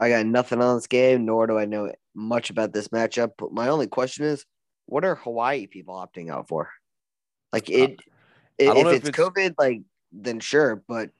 [0.00, 3.32] I got nothing on this game, nor do I know much about this matchup.
[3.36, 4.46] But my only question is,
[4.86, 6.70] what are Hawaii people opting out for?
[7.52, 7.94] Like it, uh,
[8.58, 11.10] if, if, it's, it's COVID, like then sure, but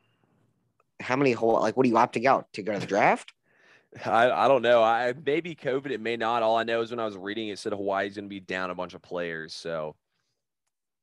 [0.98, 3.32] how many whole like what are you opting out to go to the draft?
[4.04, 4.82] I, I don't know.
[4.82, 6.42] I maybe COVID, it may not.
[6.42, 8.74] All I know is when I was reading it said Hawaii's gonna be down a
[8.74, 9.52] bunch of players.
[9.52, 9.96] So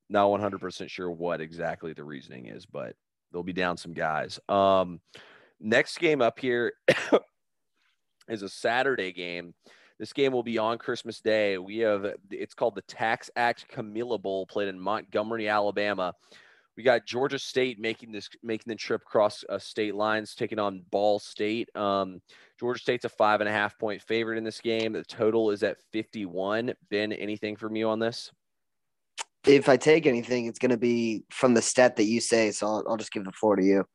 [0.10, 2.96] not 100 percent sure what exactly the reasoning is, but
[3.32, 4.40] they'll be down some guys.
[4.50, 5.02] Um
[5.60, 6.74] next game up here
[8.30, 9.54] is a Saturday game.
[10.00, 11.58] This game will be on Christmas Day.
[11.58, 16.13] We have it's called the TaxAct Camellia Bowl, played in Montgomery, Alabama.
[16.76, 20.84] We got Georgia State making this making the trip across uh, state lines, taking on
[20.92, 21.76] Ball State.
[21.76, 22.22] Um,
[22.60, 24.94] Georgia State's a five and a half point favorite in this game.
[24.94, 26.74] The total is at 51.
[26.92, 28.32] Ben, anything from you on this?
[29.48, 32.52] If I take anything, it's going to be from the stat that you say.
[32.52, 33.86] So I'll, I'll just give the floor to you.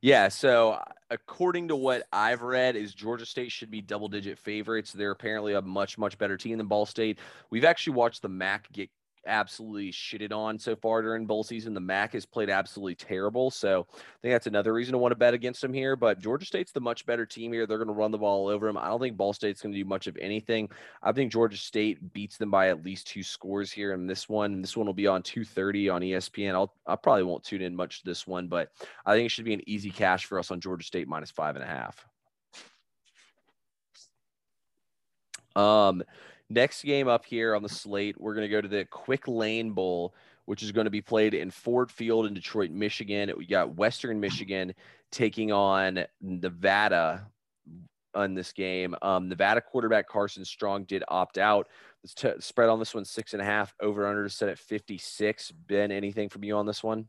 [0.00, 0.28] Yeah.
[0.28, 4.92] So uh, according to what I've read, is Georgia State should be double digit favorites.
[4.92, 7.18] They're apparently a much much better team than Ball State.
[7.50, 8.90] We've actually watched the MAC get
[9.28, 11.74] absolutely shitted on so far during bowl season.
[11.74, 13.50] The MAC has played absolutely terrible.
[13.50, 15.94] So I think that's another reason to want to bet against them here.
[15.94, 17.66] But Georgia State's the much better team here.
[17.66, 18.78] They're going to run the ball over them.
[18.78, 20.68] I don't think Ball State's going to do much of anything.
[21.02, 24.60] I think Georgia State beats them by at least two scores here in this one.
[24.60, 26.54] This one will be on 230 on ESPN.
[26.54, 28.70] I'll I probably won't tune in much to this one, but
[29.04, 31.54] I think it should be an easy cash for us on Georgia State minus five
[31.54, 32.04] and a half.
[35.56, 36.02] Um,
[36.50, 39.72] Next game up here on the slate, we're going to go to the Quick Lane
[39.72, 40.14] Bowl,
[40.46, 43.30] which is going to be played in Ford Field in Detroit, Michigan.
[43.36, 44.74] We got Western Michigan
[45.12, 47.26] taking on Nevada
[48.14, 48.94] on this game.
[49.02, 51.68] Um, Nevada quarterback Carson Strong did opt out.
[52.02, 53.74] The t- spread on this one six and a half.
[53.80, 55.50] Over under set at fifty six.
[55.50, 57.06] Ben, anything from you on this one?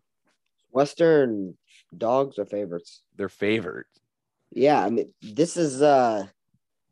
[0.72, 1.58] Western
[1.98, 3.04] dogs are favorites.
[3.16, 4.00] They're favorites.
[4.52, 6.28] Yeah, I mean this is uh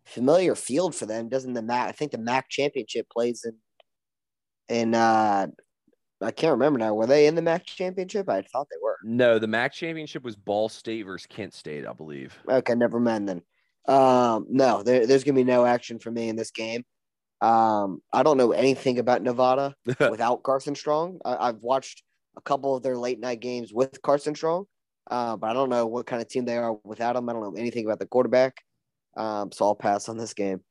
[0.07, 1.89] familiar field for them, doesn't the MAC?
[1.89, 3.55] I think the MAC championship plays in
[4.69, 5.47] in uh
[6.19, 6.95] I can't remember now.
[6.95, 8.27] Were they in the MAC championship?
[8.27, 8.97] I thought they were.
[9.03, 12.35] No, the MAC championship was Ball State versus Kent State, I believe.
[12.49, 13.43] Okay, never mind then.
[13.87, 16.83] Um, no, there, there's gonna be no action for me in this game.
[17.39, 21.19] Um, I don't know anything about Nevada without Carson Strong.
[21.23, 22.03] I, have watched
[22.35, 24.65] a couple of their late night games with Carson Strong,
[25.11, 27.29] uh, but I don't know what kind of team they are without him.
[27.29, 28.55] I don't know anything about the quarterback.
[29.17, 30.61] Um, so I'll pass on this game.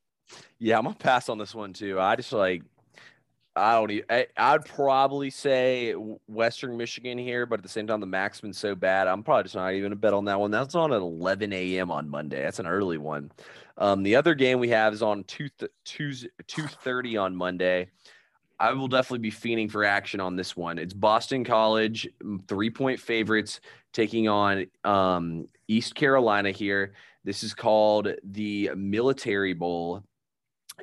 [0.59, 2.00] Yeah, I'm gonna pass on this one too.
[2.00, 2.62] I just like
[3.56, 4.04] I don't even.
[4.11, 5.92] I, I'd probably say
[6.28, 9.09] Western Michigan here, but at the same time, the MAC's been so bad.
[9.09, 10.50] I'm probably just not even a bet on that one.
[10.50, 11.90] That's on at 11 a.m.
[11.90, 12.42] on Monday.
[12.42, 13.32] That's an early one.
[13.78, 15.68] Um, the other game we have is on 2 2
[16.46, 17.88] 2:30 on Monday.
[18.59, 20.78] I will definitely be fiending for action on this one.
[20.78, 22.09] It's Boston College,
[22.48, 23.61] three point favorites
[23.92, 26.92] taking on um, East Carolina here.
[27.26, 30.04] This is called the Military Bowl,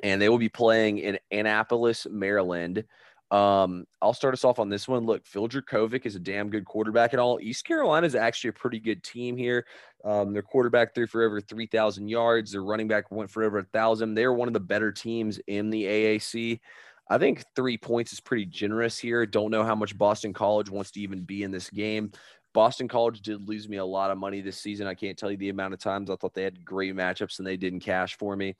[0.02, 2.84] and they will be playing in Annapolis, Maryland.
[3.30, 5.06] Um, I'll start us off on this one.
[5.06, 7.38] Look, Phil Jurkovec is a damn good quarterback and all.
[7.40, 9.64] East Carolina is actually a pretty good team here.
[10.04, 12.52] Um, their quarterback threw for over 3,000 yards.
[12.52, 14.12] Their running back went for over a 1,000.
[14.12, 16.60] They're one of the better teams in the AAC.
[17.08, 19.24] I think three points is pretty generous here.
[19.24, 22.12] Don't know how much Boston College wants to even be in this game.
[22.54, 24.86] Boston College did lose me a lot of money this season.
[24.86, 27.46] I can't tell you the amount of times I thought they had great matchups and
[27.46, 28.54] they didn't cash for me.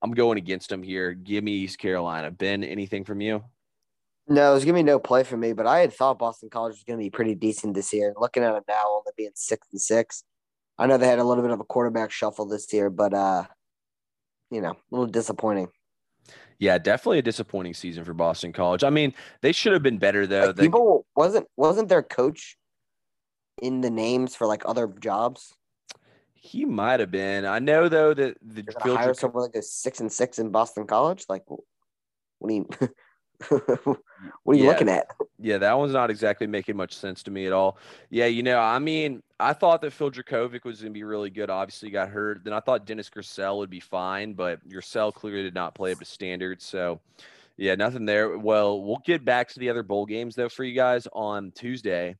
[0.00, 1.12] I'm going against them here.
[1.12, 2.30] Give me East Carolina.
[2.30, 3.42] Ben, anything from you?
[4.28, 6.74] No, it was gonna be no play for me, but I had thought Boston College
[6.74, 8.14] was gonna be pretty decent this year.
[8.16, 10.22] Looking at it now, only being six and six.
[10.78, 13.44] I know they had a little bit of a quarterback shuffle this year, but uh,
[14.50, 15.68] you know, a little disappointing.
[16.58, 18.84] Yeah, definitely a disappointing season for Boston College.
[18.84, 20.48] I mean, they should have been better though.
[20.48, 22.57] Like, people wasn't wasn't their coach
[23.62, 25.54] in the names for like other jobs?
[26.34, 27.44] He might have been.
[27.44, 30.86] I know though that the You're hire someone like a six and six in Boston
[30.86, 31.24] College.
[31.28, 32.68] Like, what do you?
[33.48, 33.98] what
[34.54, 34.70] are you yeah.
[34.70, 35.06] looking at?
[35.38, 37.78] Yeah, that one's not exactly making much sense to me at all.
[38.10, 41.30] Yeah, you know, I mean, I thought that Phil Jurkovec was going to be really
[41.30, 41.50] good.
[41.50, 42.42] Obviously, got hurt.
[42.42, 45.98] Then I thought Dennis Grosel would be fine, but Grosel clearly did not play up
[46.00, 46.64] to standards.
[46.64, 47.00] So,
[47.56, 48.36] yeah, nothing there.
[48.38, 52.16] Well, we'll get back to the other bowl games though for you guys on Tuesday,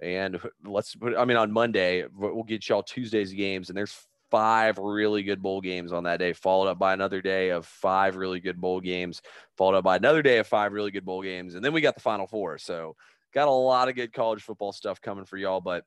[0.00, 1.16] and let's put.
[1.16, 5.60] I mean, on Monday we'll get y'all Tuesday's games, and there's five really good bowl
[5.60, 9.22] games on that day, followed up by another day of five really good bowl games,
[9.56, 11.54] followed up by another day of five really good bowl games.
[11.54, 12.58] And then we got the final four.
[12.58, 12.96] So
[13.32, 15.60] got a lot of good college football stuff coming for y'all.
[15.60, 15.84] But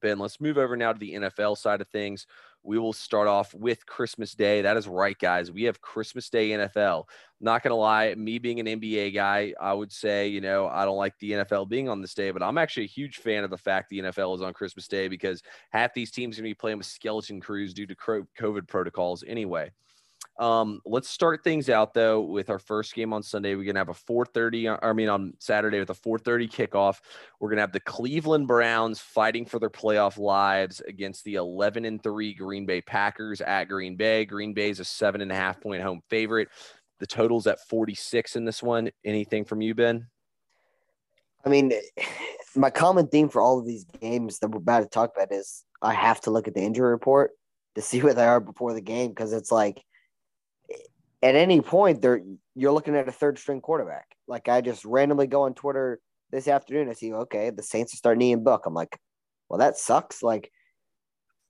[0.00, 2.26] Ben, let's move over now to the NFL side of things.
[2.62, 4.62] We will start off with Christmas Day.
[4.62, 5.52] That is right, guys.
[5.52, 7.04] We have Christmas Day NFL.
[7.40, 10.86] Not going to lie, me being an NBA guy, I would say, you know, I
[10.86, 13.50] don't like the NFL being on this day, but I'm actually a huge fan of
[13.50, 16.54] the fact the NFL is on Christmas Day because half these teams are going to
[16.54, 19.70] be playing with skeleton crews due to COVID protocols anyway.
[20.38, 23.54] Um, let's start things out though with our first game on Sunday.
[23.54, 24.68] We're gonna have a 4:30.
[24.68, 27.00] Uh, I mean, on Saturday with a 4:30 kickoff.
[27.38, 32.02] We're gonna have the Cleveland Browns fighting for their playoff lives against the 11 and
[32.02, 34.24] three Green Bay Packers at Green Bay.
[34.24, 36.48] Green Bay is a seven and a half point home favorite.
[36.98, 38.90] The total's at 46 in this one.
[39.04, 40.08] Anything from you, Ben?
[41.44, 41.72] I mean,
[42.56, 45.64] my common theme for all of these games that we're about to talk about is
[45.80, 47.32] I have to look at the injury report
[47.76, 49.84] to see where they are before the game because it's like
[51.24, 52.20] at any point there
[52.54, 54.14] you're looking at a third string quarterback.
[54.28, 55.98] Like I just randomly go on Twitter
[56.30, 56.88] this afternoon.
[56.88, 58.66] I see, okay, the Saints are starting Ian Book.
[58.66, 58.98] I'm like,
[59.48, 60.22] well, that sucks.
[60.22, 60.52] Like,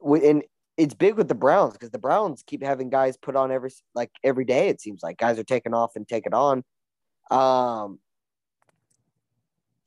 [0.00, 0.44] and
[0.76, 4.10] it's big with the Browns because the Browns keep having guys put on every like
[4.22, 4.68] every day.
[4.68, 6.62] It seems like guys are taking off and taking on.
[7.30, 7.98] Um,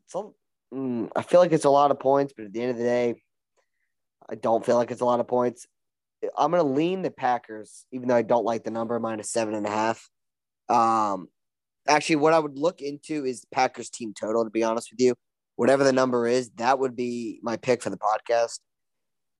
[0.07, 0.35] so
[0.73, 2.83] mm, I feel like it's a lot of points, but at the end of the
[2.83, 3.21] day,
[4.29, 5.65] I don't feel like it's a lot of points.
[6.37, 9.53] I'm going to lean the Packers, even though I don't like the number minus seven
[9.53, 10.09] and a half.
[10.69, 11.27] Um,
[11.87, 14.43] actually, what I would look into is Packers team total.
[14.43, 15.15] To be honest with you,
[15.55, 18.59] whatever the number is, that would be my pick for the podcast.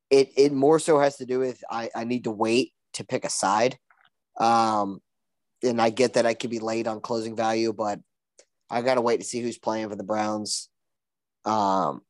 [0.09, 3.25] It it more so has to do with I I need to wait to pick
[3.25, 3.77] a side.
[4.39, 5.01] Um,
[5.63, 7.99] and I get that I could be late on closing value, but
[8.69, 10.69] I got to wait to see who's playing for the Browns.
[11.45, 12.01] Um,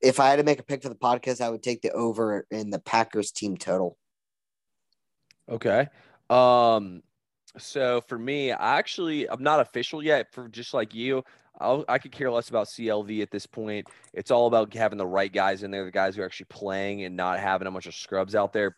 [0.00, 2.46] if I had to make a pick for the podcast, I would take the over
[2.50, 3.96] in the Packers team total.
[5.48, 5.88] Okay.
[6.28, 7.02] Um,
[7.58, 10.32] so for me, I actually I'm not official yet.
[10.32, 11.22] For just like you,
[11.58, 13.88] I'll, I could care less about CLV at this point.
[14.12, 17.04] It's all about having the right guys in there, the guys who are actually playing,
[17.04, 18.76] and not having a bunch of scrubs out there.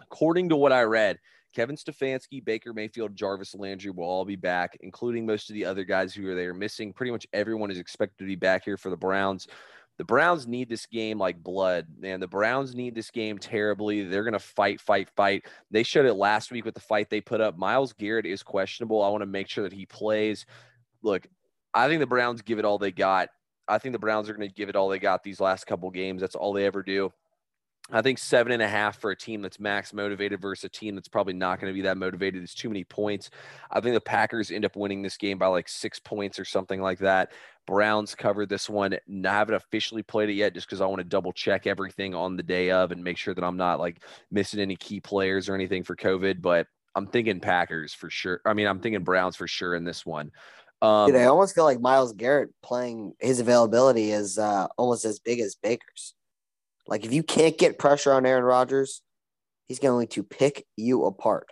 [0.00, 1.18] According to what I read,
[1.54, 5.84] Kevin Stefanski, Baker Mayfield, Jarvis Landry will all be back, including most of the other
[5.84, 6.92] guys who are there missing.
[6.92, 9.46] Pretty much everyone is expected to be back here for the Browns
[10.00, 12.20] the Browns need this game like blood, man.
[12.20, 14.02] The Browns need this game terribly.
[14.02, 15.44] They're going to fight, fight, fight.
[15.70, 17.58] They showed it last week with the fight they put up.
[17.58, 19.02] Myles Garrett is questionable.
[19.02, 20.46] I want to make sure that he plays.
[21.02, 21.26] Look,
[21.74, 23.28] I think the Browns give it all they got.
[23.68, 25.90] I think the Browns are going to give it all they got these last couple
[25.90, 26.22] games.
[26.22, 27.12] That's all they ever do.
[27.92, 30.94] I think seven and a half for a team that's max motivated versus a team
[30.94, 33.30] that's probably not going to be that motivated is too many points.
[33.70, 36.80] I think the Packers end up winning this game by like six points or something
[36.80, 37.32] like that.
[37.66, 38.94] Browns covered this one.
[38.94, 42.36] I haven't officially played it yet just because I want to double check everything on
[42.36, 45.54] the day of and make sure that I'm not like missing any key players or
[45.54, 46.40] anything for COVID.
[46.40, 48.40] But I'm thinking Packers for sure.
[48.44, 50.30] I mean, I'm thinking Browns for sure in this one.
[50.82, 55.18] Um, Dude, I almost feel like Myles Garrett playing his availability is uh, almost as
[55.18, 56.14] big as Baker's.
[56.86, 59.02] Like if you can't get pressure on Aaron Rodgers,
[59.68, 61.48] he's going to pick you apart.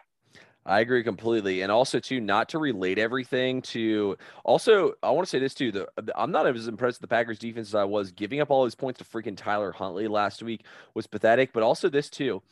[0.68, 1.62] I agree completely.
[1.62, 5.72] And also too, not to relate everything to also, I want to say this too.
[5.72, 8.64] The, I'm not as impressed with the Packers defense as I was giving up all
[8.64, 12.42] those points to freaking Tyler Huntley last week was pathetic, but also this too.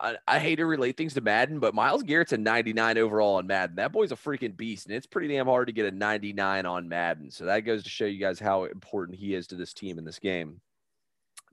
[0.00, 3.46] I, I hate to relate things to Madden, but Myles Garrett's a 99 overall on
[3.46, 3.76] Madden.
[3.76, 6.88] That boy's a freaking beast, and it's pretty damn hard to get a 99 on
[6.88, 7.30] Madden.
[7.30, 10.04] So that goes to show you guys how important he is to this team in
[10.04, 10.60] this game.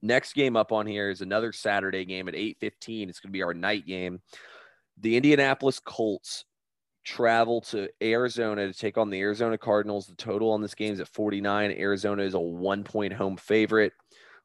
[0.01, 3.09] Next game up on here is another Saturday game at 8:15.
[3.09, 4.21] It's going to be our night game
[5.01, 6.45] the Indianapolis Colts
[7.05, 10.07] travel to Arizona to take on the Arizona Cardinals.
[10.07, 11.71] The total on this game is at 49.
[11.71, 13.93] Arizona is a one point home favorite.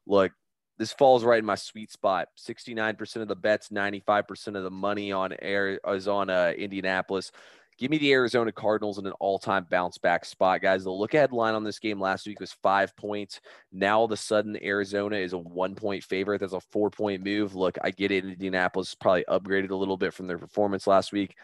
[0.07, 0.31] Look,
[0.77, 2.29] this falls right in my sweet spot.
[2.37, 7.31] 69% of the bets, 95% of the money on on uh, Indianapolis.
[7.77, 10.85] Give me the Arizona Cardinals in an all-time bounce back spot, guys.
[10.85, 13.41] The look ahead line on this game last week was five points.
[13.73, 16.39] Now all of a sudden, Arizona is a one-point favorite.
[16.39, 17.53] That's a four-point move.
[17.53, 18.23] Look, I get it.
[18.23, 21.35] Indianapolis probably upgraded a little bit from their performance last week.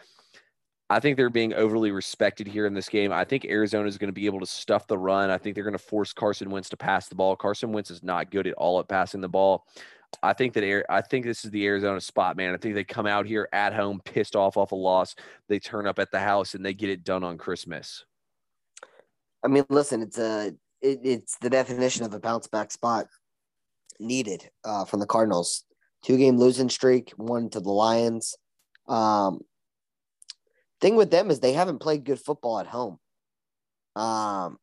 [0.90, 3.12] I think they're being overly respected here in this game.
[3.12, 5.30] I think Arizona is going to be able to stuff the run.
[5.30, 7.34] I think they're going to force Carson Wentz to pass the ball.
[7.34, 9.66] Carson Wentz is not good at all at passing the ball.
[10.22, 12.52] I think that I think this is the Arizona spot, man.
[12.52, 15.14] I think they come out here at home, pissed off off a loss.
[15.48, 18.04] They turn up at the house and they get it done on Christmas.
[19.42, 20.52] I mean, listen, it's a
[20.82, 23.06] it, it's the definition of a bounce back spot
[23.98, 25.64] needed uh, from the Cardinals.
[26.04, 28.36] Two game losing streak, one to the Lions.
[28.88, 29.40] Um,
[30.82, 32.98] thing with them is they haven't played good football at home.
[33.94, 34.58] Um,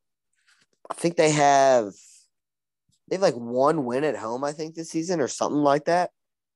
[0.89, 1.93] I think they have
[3.07, 6.11] they have like one win at home, I think, this season or something like that.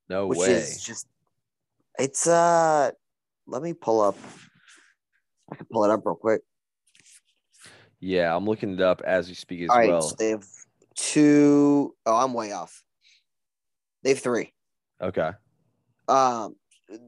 [0.09, 0.51] No which way.
[0.51, 1.07] is just
[1.97, 2.91] it's uh
[3.47, 4.17] let me pull up
[5.51, 6.41] I can pull it up real quick.
[7.99, 10.01] Yeah, I'm looking it up as we speak as All right, well.
[10.01, 10.45] So they have
[10.95, 12.83] two oh I'm way off.
[14.03, 14.53] They have three.
[15.01, 15.31] Okay.
[16.07, 16.55] Um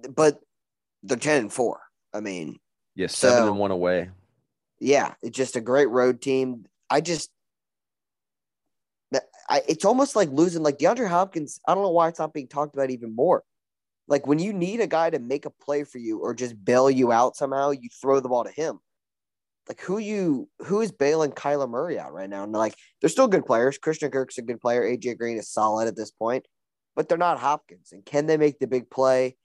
[0.09, 0.39] but
[1.03, 1.81] they're ten and four.
[2.15, 2.59] I mean
[2.95, 4.09] Yeah, seven so, and one away.
[4.79, 6.65] Yeah, it's just a great road team.
[6.89, 7.31] I just
[9.49, 11.59] I, it's almost like losing like DeAndre Hopkins.
[11.67, 13.43] I don't know why it's not being talked about even more.
[14.07, 16.89] Like when you need a guy to make a play for you or just bail
[16.89, 18.79] you out somehow, you throw the ball to him.
[19.67, 22.43] Like who you who is bailing Kyler Murray out right now?
[22.43, 23.79] And like they're still good players.
[23.79, 24.83] Christian Kirk's a good player.
[24.83, 26.47] AJ Green is solid at this point,
[26.95, 27.91] but they're not Hopkins.
[27.91, 29.37] And can they make the big play?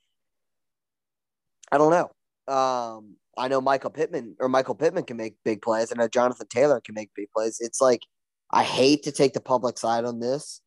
[1.72, 2.10] I don't know.
[2.50, 5.92] Um, I know Michael Pittman or Michael Pittman can make big plays.
[5.92, 7.58] I know Jonathan Taylor can make big plays.
[7.60, 8.02] It's like
[8.50, 10.60] I hate to take the public side on this.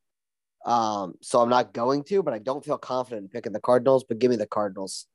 [0.66, 4.06] Um, so I'm not going to, but I don't feel confident in picking the Cardinals,
[4.06, 5.08] but give me the Cardinals.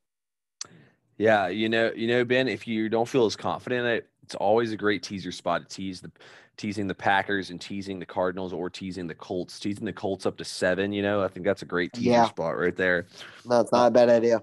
[1.16, 4.34] Yeah, you know, you know, Ben, if you don't feel as confident in it, it's
[4.34, 6.12] always a great teaser spot to tease the
[6.58, 10.36] teasing the Packers and teasing the Cardinals or teasing the Colts, teasing the Colts up
[10.36, 11.22] to seven, you know.
[11.22, 12.26] I think that's a great teaser yeah.
[12.26, 13.06] spot right there.
[13.46, 14.42] No, it's not a bad idea.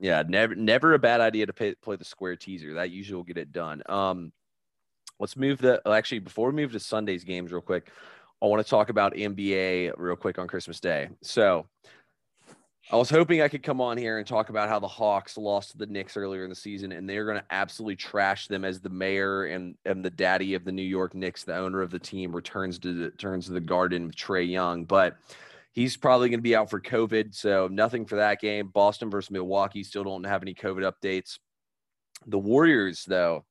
[0.00, 2.74] Yeah, never never a bad idea to pay, play the square teaser.
[2.74, 3.82] That usually will get it done.
[3.88, 4.32] Um
[5.18, 7.90] let's move the actually before we move to Sunday's games real quick.
[8.42, 11.10] I want to talk about NBA real quick on Christmas Day.
[11.22, 11.66] So
[12.90, 15.72] I was hoping I could come on here and talk about how the Hawks lost
[15.72, 18.80] to the Knicks earlier in the season, and they're going to absolutely trash them as
[18.80, 22.00] the mayor and, and the daddy of the New York Knicks, the owner of the
[22.00, 24.86] team, returns to the turns to the Garden with Trae Young.
[24.86, 25.18] But
[25.72, 28.68] he's probably going to be out for COVID, so nothing for that game.
[28.68, 31.38] Boston versus Milwaukee still don't have any COVID updates.
[32.26, 33.44] The Warriors, though,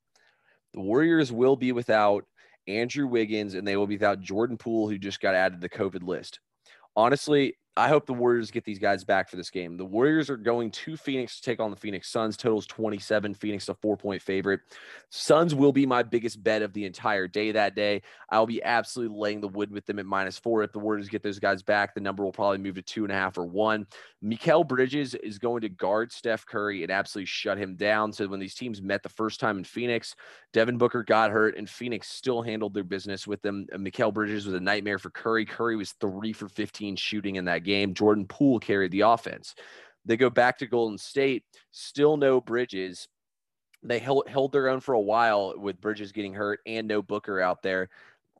[0.73, 2.25] the Warriors will be without
[2.67, 5.75] Andrew Wiggins and they will be without Jordan Poole, who just got added to the
[5.75, 6.39] COVID list.
[6.95, 9.77] Honestly, I hope the Warriors get these guys back for this game.
[9.77, 12.35] The Warriors are going to Phoenix to take on the Phoenix Suns.
[12.35, 13.33] Totals 27.
[13.33, 14.59] Phoenix a four point favorite.
[15.11, 18.01] Suns will be my biggest bet of the entire day that day.
[18.31, 20.61] I'll be absolutely laying the wood with them at minus four.
[20.61, 23.13] If the Warriors get those guys back, the number will probably move to two and
[23.13, 23.87] a half or one.
[24.21, 28.11] Mikal Bridges is going to guard Steph Curry and absolutely shut him down.
[28.11, 30.15] So when these teams met the first time in Phoenix,
[30.51, 33.67] Devin Booker got hurt and Phoenix still handled their business with them.
[33.73, 35.45] Mikal Bridges was a nightmare for Curry.
[35.45, 37.93] Curry was three for 15 shooting in that game game.
[37.93, 39.55] Jordan Poole carried the offense.
[40.05, 43.07] They go back to Golden State, still no Bridges.
[43.83, 47.39] They held, held their own for a while with Bridges getting hurt and no Booker
[47.39, 47.89] out there.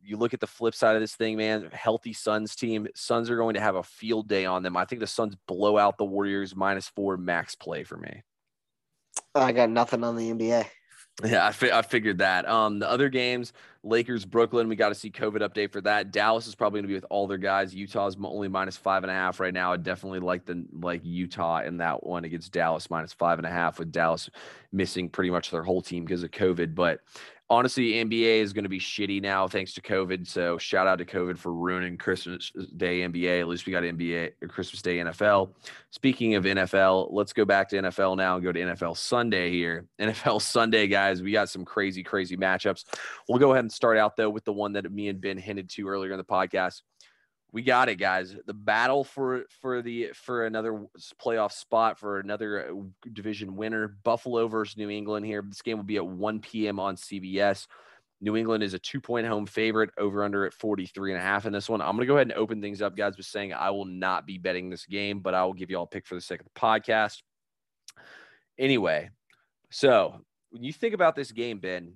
[0.02, 1.70] You look at the flip side of this thing, man.
[1.72, 2.88] Healthy Suns team.
[2.96, 4.78] Suns are going to have a field day on them.
[4.78, 8.24] I think the Suns blow out the Warriors minus four max play for me.
[9.36, 10.66] I got nothing on the NBA.
[11.24, 12.48] Yeah, I, fi- I figured that.
[12.48, 13.52] Um, the other games,
[13.84, 16.12] Lakers, Brooklyn, we got to see COVID update for that.
[16.12, 17.76] Dallas is probably going to be with all their guys.
[17.76, 19.74] Utah's only minus five and a half right now.
[19.74, 23.50] I definitely like the like Utah in that one against Dallas minus five and a
[23.50, 24.30] half with Dallas
[24.72, 26.74] missing pretty much their whole team because of COVID.
[26.74, 27.02] But
[27.50, 30.28] honestly, NBA is going to be shitty now thanks to COVID.
[30.28, 33.40] So shout out to COVID for ruining Christmas uh, Day NBA.
[33.40, 35.52] At least we got NBA or uh, Christmas Day NFL.
[35.90, 39.86] Speaking of NFL, let's go back to NFL now and go to NFL Sunday here.
[40.00, 42.86] NFL Sunday, guys, we got some crazy, crazy matchups.
[43.28, 45.70] We'll go ahead and start out though with the one that me and Ben hinted
[45.72, 46.82] to earlier in the podcast
[47.52, 48.36] we got it, guys.
[48.46, 50.86] The battle for for the for another
[51.24, 53.88] playoff spot for another uh, division winner.
[53.88, 55.44] Buffalo versus New England here.
[55.46, 56.80] This game will be at 1 p.m.
[56.80, 57.66] on CBS.
[58.22, 61.46] New England is a two point home favorite over under at 43 and a half
[61.46, 61.82] in this one.
[61.82, 64.28] I'm going to go ahead and open things up, guys, with saying I will not
[64.28, 66.42] be betting this game, but I will give you all a pick for the sake
[66.42, 67.22] of the podcast.
[68.60, 69.10] Anyway,
[69.72, 70.22] so
[70.52, 71.94] when you think about this game, Ben,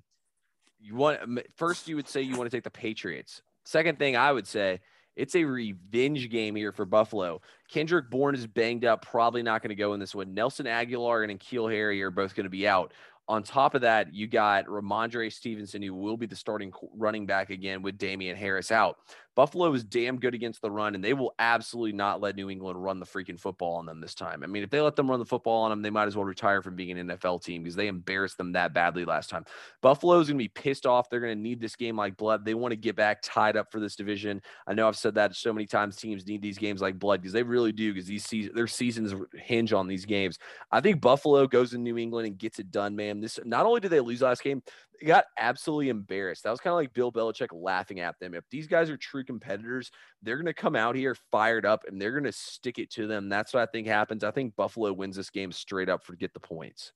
[0.80, 1.20] you want
[1.58, 3.41] first you would say you want to take the Patriots.
[3.66, 4.80] Second thing I would say
[5.16, 7.41] it's a revenge game here for Buffalo.
[7.70, 10.34] Kendrick Bourne is banged up, probably not going to go in this one.
[10.34, 12.93] Nelson Agholor and Keel Harry are both going to be out.
[13.30, 17.51] On top of that, you got Rhamondre Stevenson, who will be the starting running back
[17.51, 18.97] again with Damien Harris out.
[19.36, 22.84] Buffalo is damn good against the run, and they will absolutely not let New England
[22.84, 24.43] run the freaking football on them this time.
[24.43, 26.25] I mean, if they let them run the football on them, they might as well
[26.25, 29.45] retire from being an NFL team because they embarrassed them that badly last time.
[29.81, 31.09] Buffalo is going to be pissed off.
[31.09, 32.45] They're going to need this game like blood.
[32.45, 34.41] They want to get back tied up for this division.
[34.67, 35.95] I know I've said that so many times.
[35.95, 39.13] Teams need these games like blood because they really do because these seasons, their seasons
[39.36, 40.38] hinge on these games.
[40.71, 43.19] I think Buffalo goes in New England and gets it done, man.
[43.19, 44.61] This not only did they lose last game,
[45.08, 46.43] got absolutely embarrassed.
[46.43, 48.34] That was kind of like Bill Belichick laughing at them.
[48.34, 49.91] If these guys are true competitors,
[50.22, 53.08] they're going to come out here fired up and they're going to stick it to
[53.08, 53.30] them.
[53.30, 54.24] That's what I think happens.
[54.24, 56.91] I think Buffalo wins this game straight up for get the points.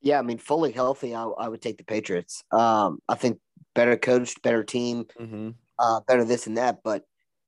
[0.00, 2.44] Yeah, I mean, fully healthy, I, I would take the Patriots.
[2.52, 3.40] Um, I think
[3.74, 5.50] better coached, better team, mm-hmm.
[5.78, 6.78] uh, better this and that.
[6.84, 7.02] But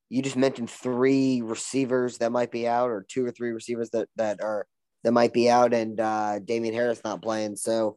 [0.09, 4.09] you just mentioned three receivers that might be out, or two or three receivers that
[4.17, 4.67] that are
[5.05, 7.55] that might be out, and uh, Damien Harris not playing.
[7.55, 7.97] So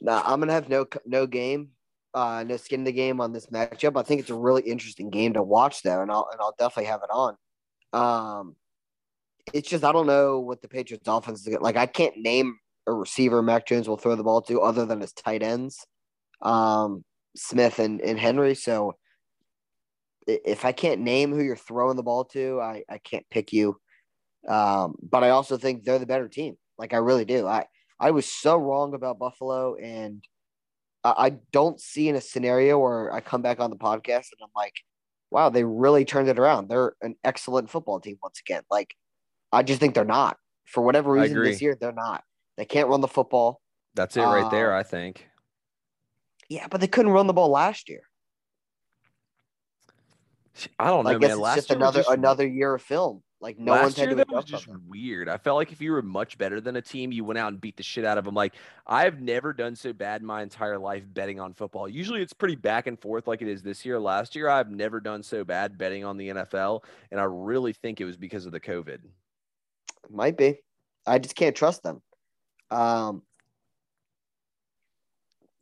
[0.00, 1.70] now I'm gonna have no no game,
[2.14, 3.98] uh, no skin in the game on this matchup.
[3.98, 6.90] I think it's a really interesting game to watch though, and I'll and I'll definitely
[6.90, 7.36] have it on.
[7.92, 8.56] Um,
[9.52, 11.76] it's just I don't know what the Patriots offense is like.
[11.76, 15.12] I can't name a receiver Mac Jones will throw the ball to other than his
[15.12, 15.86] tight ends,
[16.42, 17.04] um,
[17.36, 18.54] Smith and, and Henry.
[18.54, 18.96] So
[20.26, 23.78] if I can't name who you're throwing the ball to, I, I can't pick you.
[24.48, 26.56] Um, but I also think they're the better team.
[26.78, 27.46] Like I really do.
[27.46, 27.66] I
[28.00, 30.24] I was so wrong about Buffalo, and
[31.04, 34.50] I don't see in a scenario where I come back on the podcast and I'm
[34.54, 34.74] like,
[35.30, 36.68] wow, they really turned it around.
[36.68, 38.62] They're an excellent football team once again.
[38.70, 38.94] Like,
[39.52, 40.36] I just think they're not.
[40.66, 42.22] For whatever reason this year, they're not.
[42.56, 43.60] They can't run the football.
[43.94, 45.26] That's it right uh, there, I think.
[46.48, 48.02] Yeah, but they couldn't run the ball last year.
[50.78, 51.30] I don't know, I guess man.
[51.30, 52.10] It's last just another just...
[52.10, 53.22] another year of film.
[53.40, 55.28] Like no Last one's year, that was just weird.
[55.28, 57.60] I felt like if you were much better than a team, you went out and
[57.60, 58.34] beat the shit out of them.
[58.34, 58.54] Like
[58.86, 61.88] I've never done so bad in my entire life betting on football.
[61.88, 63.98] Usually it's pretty back and forth like it is this year.
[63.98, 68.00] Last year I've never done so bad betting on the NFL, and I really think
[68.02, 68.98] it was because of the COVID.
[70.10, 70.58] Might be.
[71.06, 72.02] I just can't trust them.
[72.70, 73.22] Um.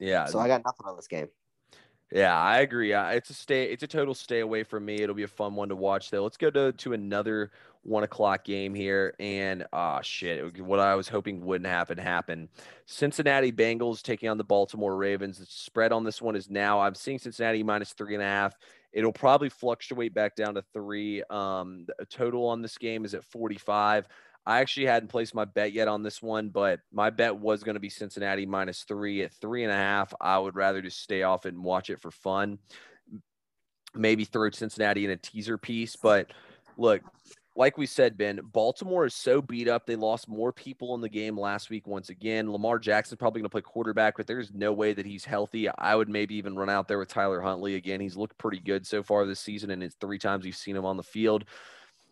[0.01, 0.27] Yeah.
[0.27, 1.29] So I got nothing on this game.
[2.11, 2.95] Yeah, I agree.
[2.95, 3.65] It's a stay.
[3.65, 4.97] It's a total stay away from me.
[4.97, 6.23] It'll be a fun one to watch, though.
[6.23, 7.51] Let's go to to another
[7.83, 9.15] one o'clock game here.
[9.21, 12.49] And ah, oh, shit, what I was hoping wouldn't happen happened.
[12.87, 15.39] Cincinnati Bengals taking on the Baltimore Ravens.
[15.39, 18.57] The spread on this one is now I'm seeing Cincinnati minus three and a half.
[18.93, 21.23] It'll probably fluctuate back down to three.
[21.29, 24.09] Um, total on this game is at 45.
[24.49, 27.75] I actually hadn't placed my bet yet on this one, but my bet was going
[27.75, 30.15] to be Cincinnati minus three at three and a half.
[30.23, 32.59] I would rather just stay off and watch it for fun.
[33.95, 36.33] Maybe throw Cincinnati in a teaser piece, but
[36.79, 37.03] look,
[37.57, 39.85] like we said, Ben, Baltimore is so beat up.
[39.85, 42.51] They lost more people in the game last week once again.
[42.51, 45.69] Lamar Jackson's probably going to play quarterback, but there's no way that he's healthy.
[45.69, 48.01] I would maybe even run out there with Tyler Huntley again.
[48.01, 50.87] He's looked pretty good so far this season, and it's three times you've seen him
[50.87, 51.45] on the field.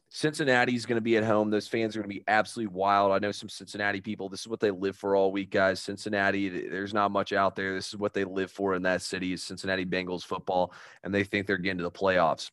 [0.08, 1.50] Cincinnati's going to be at home.
[1.50, 3.12] Those fans are going to be absolutely wild.
[3.12, 4.28] I know some Cincinnati people.
[4.28, 5.80] This is what they live for all week, guys.
[5.80, 7.74] Cincinnati, there's not much out there.
[7.74, 11.24] This is what they live for in that city is Cincinnati Bengals football, and they
[11.24, 12.50] think they're getting to the playoffs.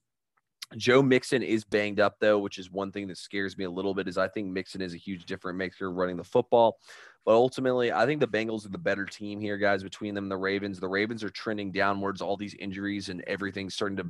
[0.78, 3.94] Joe Mixon is banged up though, which is one thing that scares me a little
[3.94, 4.08] bit.
[4.08, 6.80] Is I think Mixon is a huge different maker running the football,
[7.26, 9.84] but ultimately I think the Bengals are the better team here, guys.
[9.84, 10.80] Between them, and the Ravens.
[10.80, 12.22] The Ravens are trending downwards.
[12.22, 14.08] All these injuries and everything starting to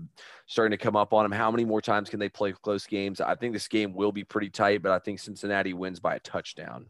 [0.48, 1.32] starting to come up on them.
[1.32, 3.22] How many more times can they play close games?
[3.22, 6.20] I think this game will be pretty tight, but I think Cincinnati wins by a
[6.20, 6.88] touchdown.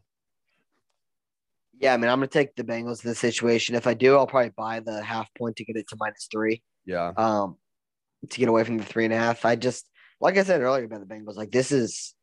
[1.80, 3.74] Yeah, I mean, I'm going to take the Bengals in this situation.
[3.74, 6.62] If I do, I'll probably buy the half point to get it to minus three.
[6.86, 7.12] Yeah.
[7.16, 7.56] Um,
[8.30, 9.44] to get away from the three and a half.
[9.44, 9.88] I just,
[10.20, 12.14] like I said earlier about the Bengals, like this is,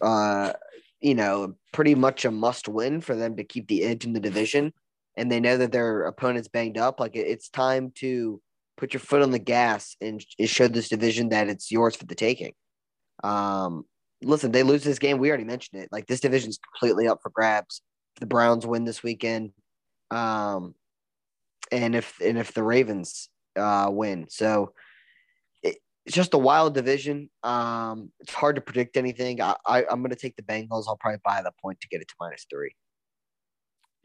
[0.00, 0.52] uh,
[1.00, 4.20] you know, pretty much a must win for them to keep the edge in the
[4.20, 4.72] division.
[5.16, 8.40] and they know that their opponent's banged up, like it's time to
[8.76, 12.14] put your foot on the gas and show this division that it's yours for the
[12.14, 12.52] taking.
[13.22, 13.84] Um,
[14.22, 15.18] listen, they lose this game.
[15.18, 15.90] We already mentioned it.
[15.92, 17.82] Like this division's completely up for grabs.
[18.20, 19.52] The Browns win this weekend,
[20.10, 20.74] um,
[21.70, 24.74] and if and if the Ravens uh, win, so it,
[26.04, 27.30] it's just a wild division.
[27.42, 29.40] Um, it's hard to predict anything.
[29.40, 30.84] I, I I'm going to take the Bengals.
[30.88, 32.74] I'll probably buy the point to get it to minus three.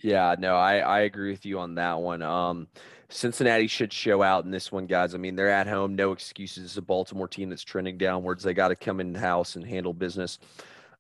[0.04, 2.22] Yeah, no, I, I agree with you on that one.
[2.22, 2.68] Um,
[3.10, 5.16] Cincinnati should show out in this one, guys.
[5.16, 6.66] I mean, they're at home, no excuses.
[6.66, 8.44] It's a Baltimore team that's trending downwards.
[8.44, 10.38] They got to come in house and handle business.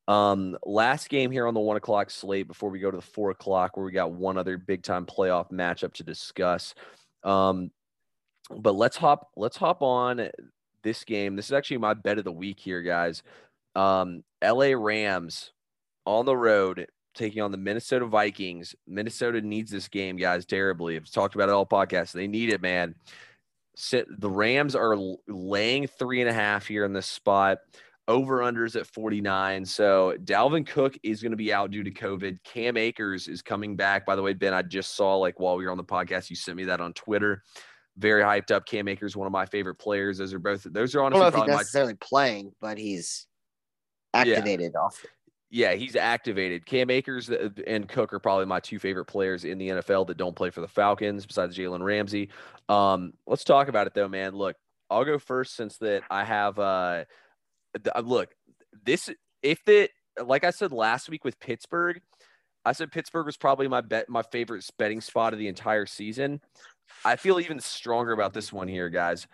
[0.08, 3.30] Um, last game here on the one o'clock slate before we go to the four
[3.30, 6.74] o'clock, where we got one other big time playoff matchup to discuss.
[7.24, 7.70] Um,
[8.50, 10.30] but let's hop let's hop on
[10.84, 11.36] this game.
[11.36, 13.24] This is actually my bet of the week here, guys.
[13.76, 15.52] Um, LA Rams
[16.06, 18.76] on the road taking on the Minnesota Vikings.
[18.88, 20.96] Minnesota needs this game, guys, terribly.
[20.96, 22.12] I've talked about it all podcasts.
[22.12, 22.96] They need it, man.
[23.92, 24.96] The Rams are
[25.28, 27.60] laying three and a half here in this spot.
[28.08, 29.66] Over unders at 49.
[29.66, 32.40] So Dalvin Cook is going to be out due to COVID.
[32.46, 34.06] Cam Akers is coming back.
[34.06, 36.38] By the way, Ben, I just saw like while we were on the podcast, you
[36.38, 37.44] sent me that on Twitter.
[37.98, 38.66] Very hyped up.
[38.66, 40.20] Cam Akers, one of my favorite players.
[40.20, 40.64] Those are both.
[40.64, 43.26] Those are honestly I don't know if he's necessarily my, playing, but he's
[44.14, 44.80] activated yeah.
[44.80, 45.04] off
[45.50, 46.66] yeah, he's activated.
[46.66, 50.18] Cam Akers uh, and Cook are probably my two favorite players in the NFL that
[50.18, 52.30] don't play for the Falcons, besides Jalen Ramsey.
[52.68, 54.36] Um, let's talk about it though, man.
[54.36, 54.58] Look,
[54.90, 56.60] I'll go first since that I have.
[56.60, 57.06] Uh,
[57.96, 58.30] uh look,
[58.84, 59.10] this
[59.42, 59.90] if the
[60.24, 62.02] like I said last week with Pittsburgh,
[62.66, 66.42] I said Pittsburgh was probably my bet my favorite betting spot of the entire season.
[67.06, 69.28] I feel even stronger about this one here, guys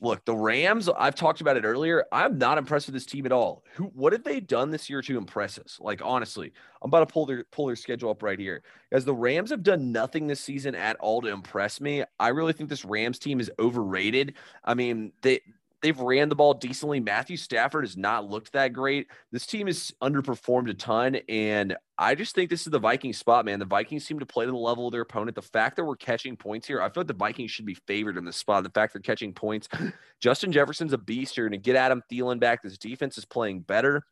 [0.00, 2.04] look, the Rams, I've talked about it earlier.
[2.12, 3.64] I'm not impressed with this team at all.
[3.74, 5.78] Who what have they done this year to impress us?
[5.80, 6.52] Like honestly,
[6.82, 8.62] I'm about to pull their pull their schedule up right here.
[8.92, 12.04] As the Rams have done nothing this season at all to impress me.
[12.18, 14.34] I really think this Rams team is overrated.
[14.64, 15.40] I mean, they
[15.82, 17.00] They've ran the ball decently.
[17.00, 19.08] Matthew Stafford has not looked that great.
[19.32, 21.16] This team has underperformed a ton.
[21.28, 23.58] And I just think this is the Viking spot, man.
[23.58, 25.34] The Vikings seem to play to the level of their opponent.
[25.34, 28.18] The fact that we're catching points here, I feel like the Vikings should be favored
[28.18, 28.62] in this spot.
[28.62, 29.68] The fact they're catching points.
[30.20, 31.36] Justin Jefferson's a beast.
[31.36, 32.62] You're going to get Adam Thielen back.
[32.62, 34.02] This defense is playing better.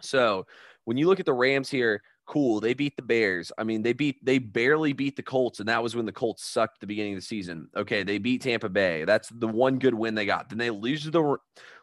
[0.00, 0.46] So
[0.84, 2.60] when you look at the Rams here, cool.
[2.60, 3.52] They beat the Bears.
[3.58, 6.44] I mean, they beat they barely beat the Colts, and that was when the Colts
[6.44, 7.68] sucked at the beginning of the season.
[7.76, 9.04] Okay, they beat Tampa Bay.
[9.04, 10.48] That's the one good win they got.
[10.48, 11.36] Then they lose to the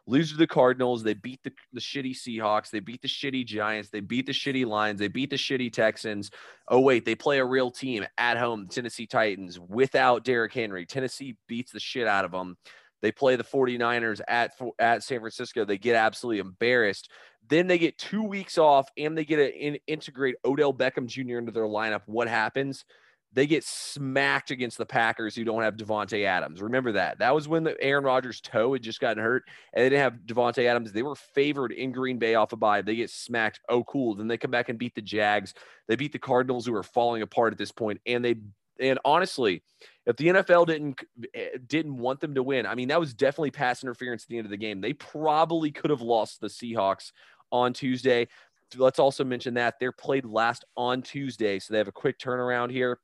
[0.07, 1.03] lose to the Cardinals.
[1.03, 2.69] They beat the, the shitty Seahawks.
[2.69, 3.89] They beat the shitty Giants.
[3.89, 4.99] They beat the shitty Lions.
[4.99, 6.31] They beat the shitty Texans.
[6.67, 10.85] Oh, wait, they play a real team at home, Tennessee Titans, without Derrick Henry.
[10.85, 12.57] Tennessee beats the shit out of them.
[13.01, 15.65] They play the 49ers at at San Francisco.
[15.65, 17.09] They get absolutely embarrassed.
[17.47, 21.37] Then they get two weeks off and they get to in, integrate Odell Beckham Jr.
[21.37, 22.01] into their lineup.
[22.05, 22.85] What happens?
[23.33, 26.61] They get smacked against the Packers who don't have Davante Adams.
[26.61, 27.19] Remember that.
[27.19, 29.43] That was when the Aaron Rodgers' toe had just gotten hurt
[29.73, 30.91] and they didn't have Davante Adams.
[30.91, 32.81] They were favored in Green Bay off a bye.
[32.81, 33.61] They get smacked.
[33.69, 34.15] Oh, cool.
[34.15, 35.53] Then they come back and beat the Jags.
[35.87, 38.35] They beat the Cardinals who are falling apart at this point, and they
[38.81, 39.63] and honestly,
[40.05, 41.01] if the NFL didn't
[41.33, 44.37] eh, didn't want them to win, I mean that was definitely pass interference at the
[44.37, 44.81] end of the game.
[44.81, 47.11] They probably could have lost the Seahawks
[47.51, 48.27] on Tuesday.
[48.75, 52.71] Let's also mention that they're played last on Tuesday, so they have a quick turnaround
[52.71, 52.99] here.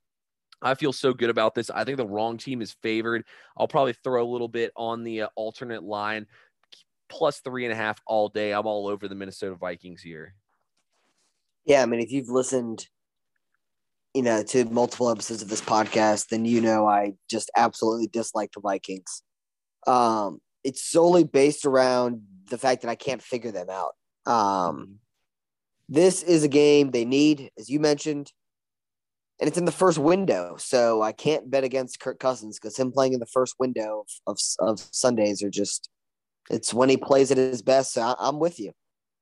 [0.62, 1.70] I feel so good about this.
[1.70, 3.24] I think the wrong team is favored.
[3.58, 6.26] I'll probably throw a little bit on the uh, alternate line,
[7.10, 8.54] plus three and a half all day.
[8.54, 10.34] I'm all over the Minnesota Vikings here.
[11.66, 12.88] Yeah, I mean, if you've listened,
[14.18, 18.52] you know, to multiple episodes of this podcast, then you know I just absolutely dislike
[18.52, 19.22] the Vikings.
[19.86, 23.92] Um, it's solely based around the fact that I can't figure them out.
[24.26, 24.92] Um, mm-hmm.
[25.88, 28.32] this is a game they need, as you mentioned,
[29.40, 30.56] and it's in the first window.
[30.58, 34.40] So I can't bet against Kirk Cousins because him playing in the first window of,
[34.40, 35.92] of, of, Sundays are just,
[36.50, 37.94] it's when he plays at his best.
[37.94, 38.72] So I, am with you.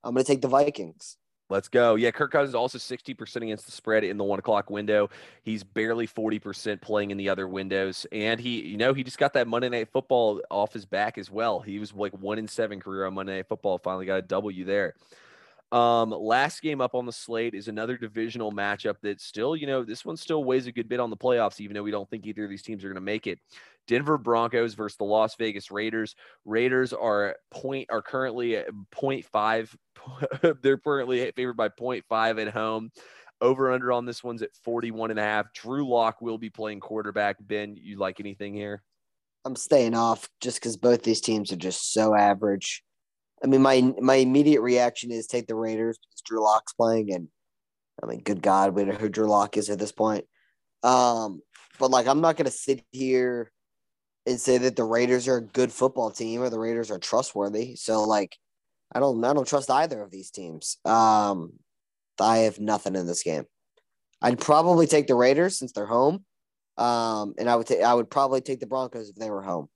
[0.06, 1.18] I'm going to take the Vikings.
[1.48, 1.94] Let's go.
[1.94, 5.12] Yeah, Kirk Cousins is also 60% against the spread in the one o'clock window.
[5.44, 8.08] He's barely 40% playing in the other windows.
[8.12, 11.30] And he, you know, he just got that Monday night football off his back as
[11.30, 11.60] well.
[11.60, 13.78] He was like one in seven career on Monday night football.
[13.78, 14.96] Finally got a W there.
[15.72, 19.84] Um, last game up on the slate is another divisional matchup that still, you know,
[19.84, 22.26] this one still weighs a good bit on the playoffs, even though we don't think
[22.26, 23.40] either of these teams are going to make it.
[23.88, 26.16] Denver Broncos versus the Las Vegas Raiders.
[26.46, 29.76] Raiders are point are currently at 0.5.
[30.62, 32.92] They're currently favored by 0.5 at home.
[33.42, 35.52] Over under on this one's at 41 and a half.
[35.54, 37.36] Drew Lock will be playing quarterback.
[37.42, 38.82] Ben, you like anything here?
[39.44, 42.84] I'm staying off just because both these teams are just so average.
[43.44, 47.28] I mean, my my immediate reaction is take the Raiders because Drew Lock's playing, and
[48.02, 50.26] I mean, good God, we know who Drew Lock is at this point.
[50.84, 51.42] Um,
[51.80, 53.52] but like I'm not gonna sit here
[54.26, 57.76] and say that the Raiders are a good football team or the Raiders are trustworthy.
[57.76, 58.38] So like
[58.94, 60.78] I don't I don't trust either of these teams.
[60.86, 61.54] Um,
[62.20, 63.46] I have nothing in this game.
[64.22, 66.26] I'd probably take the Raiders since they're home.
[66.78, 69.68] Um, and I would take I would probably take the Broncos if they were home.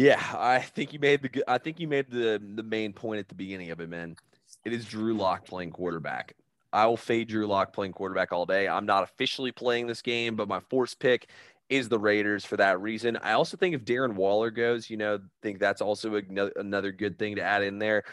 [0.00, 3.28] Yeah, I think you made the I think you made the the main point at
[3.28, 4.16] the beginning of it, man.
[4.64, 6.32] It is Drew Lock playing quarterback.
[6.72, 8.66] I will fade Drew Lock playing quarterback all day.
[8.66, 11.28] I'm not officially playing this game, but my force pick
[11.68, 13.18] is the Raiders for that reason.
[13.18, 16.14] I also think if Darren Waller goes, you know, think that's also
[16.56, 18.04] another good thing to add in there.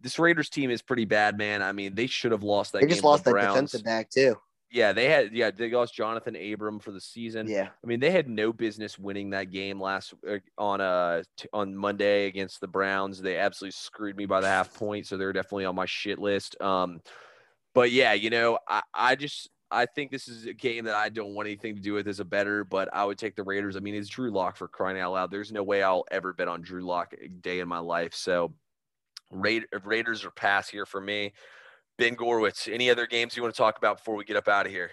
[0.00, 1.62] This Raiders team is pretty bad, man.
[1.62, 2.80] I mean, they should have lost that.
[2.80, 4.38] They just lost that defensive back too.
[4.70, 7.46] Yeah, they had yeah they lost Johnathan Abram for the season.
[7.48, 11.74] Yeah, I mean they had no business winning that game last uh, on uh on
[11.76, 13.22] Monday against the Browns.
[13.22, 16.60] They absolutely screwed me by the half point, so they're definitely on my shit list.
[16.60, 17.00] Um,
[17.74, 21.08] but yeah, you know I I just I think this is a game that I
[21.08, 23.76] don't want anything to do with as a better, but I would take the Raiders.
[23.76, 25.30] I mean, it's Drew Lock for crying out loud.
[25.30, 28.14] There's no way I'll ever bet on Drew Lock a day in my life.
[28.14, 28.52] So
[29.30, 31.32] Raiders are pass here for me.
[31.98, 34.66] Ben Gorwitz, any other games you want to talk about before we get up out
[34.66, 34.90] of here?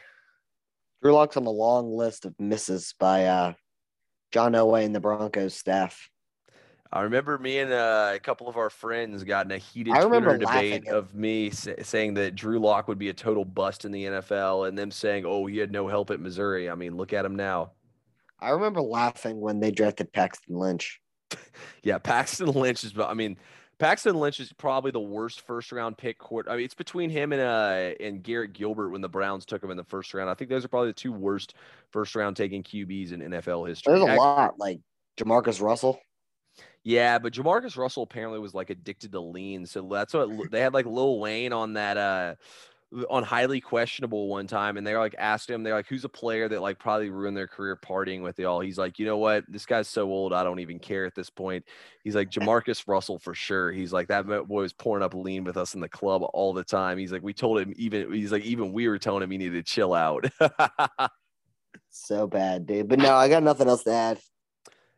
[1.02, 3.54] Drew Lock's on the long list of misses by uh,
[4.32, 6.10] John Elway and the Broncos staff.
[6.94, 10.38] I remember me and uh, a couple of our friends got in a heated Twitter
[10.38, 14.06] debate of me say, saying that Drew Lock would be a total bust in the
[14.06, 17.26] NFL, and them saying, "Oh, he had no help at Missouri." I mean, look at
[17.26, 17.72] him now.
[18.40, 21.02] I remember laughing when they drafted Paxton Lynch.
[21.84, 22.94] yeah, Paxton Lynch is.
[22.96, 23.38] I mean,
[23.84, 26.18] Paxton Lynch is probably the worst first round pick.
[26.18, 26.48] Court.
[26.50, 29.72] I mean, it's between him and uh and Garrett Gilbert when the Browns took him
[29.72, 30.30] in the first round.
[30.30, 31.56] I think those are probably the two worst
[31.92, 33.94] first round taking QBs in NFL history.
[33.94, 34.80] There's a lot like
[35.18, 36.00] Jamarcus Russell.
[36.86, 40.74] Yeah, but Jamarcus Russell apparently was like addicted to lean, so that's what they had
[40.74, 42.36] like Lil Wayne on that uh
[43.10, 46.48] on highly questionable one time, and they like asked him, they're like, "Who's a player
[46.48, 49.46] that like probably ruined their career partying with y'all?" He's like, "You know what?
[49.48, 51.66] This guy's so old, I don't even care at this point."
[52.04, 55.58] He's like, "Jamarcus Russell for sure." He's like, "That boy was pouring up lean with
[55.58, 58.44] us in the club all the time." He's like, "We told him even." He's like,
[58.44, 60.26] "Even we were telling him he needed to chill out."
[61.90, 62.88] so bad, dude.
[62.88, 64.20] But no, I got nothing else to add.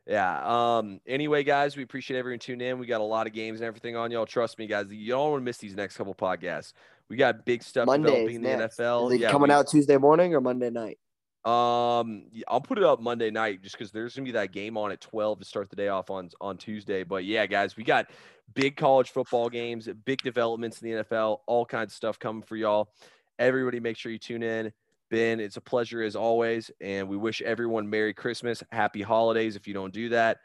[0.06, 0.40] Yeah.
[0.44, 1.00] Um.
[1.06, 2.78] Anyway, guys, we appreciate everyone tuning in.
[2.78, 4.24] We got a lot of games and everything on y'all.
[4.24, 4.86] Trust me, guys.
[4.88, 6.72] You don't want to miss these next couple podcasts.
[7.08, 8.78] We got big stuff Mondays developing in the next.
[8.78, 9.18] NFL.
[9.18, 10.98] yeah, coming we, out Tuesday morning or Monday night?
[11.44, 14.90] Um, I'll put it up Monday night just because there's gonna be that game on
[14.90, 17.04] at 12 to start the day off on on Tuesday.
[17.04, 18.06] But yeah, guys, we got
[18.54, 22.56] big college football games, big developments in the NFL, all kinds of stuff coming for
[22.56, 22.90] y'all.
[23.38, 24.72] Everybody, make sure you tune in.
[25.08, 26.70] Ben, it's a pleasure as always.
[26.80, 30.38] And we wish everyone Merry Christmas, Happy Holidays if you don't do that.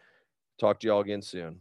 [0.59, 1.59] Talk to y'all again soon.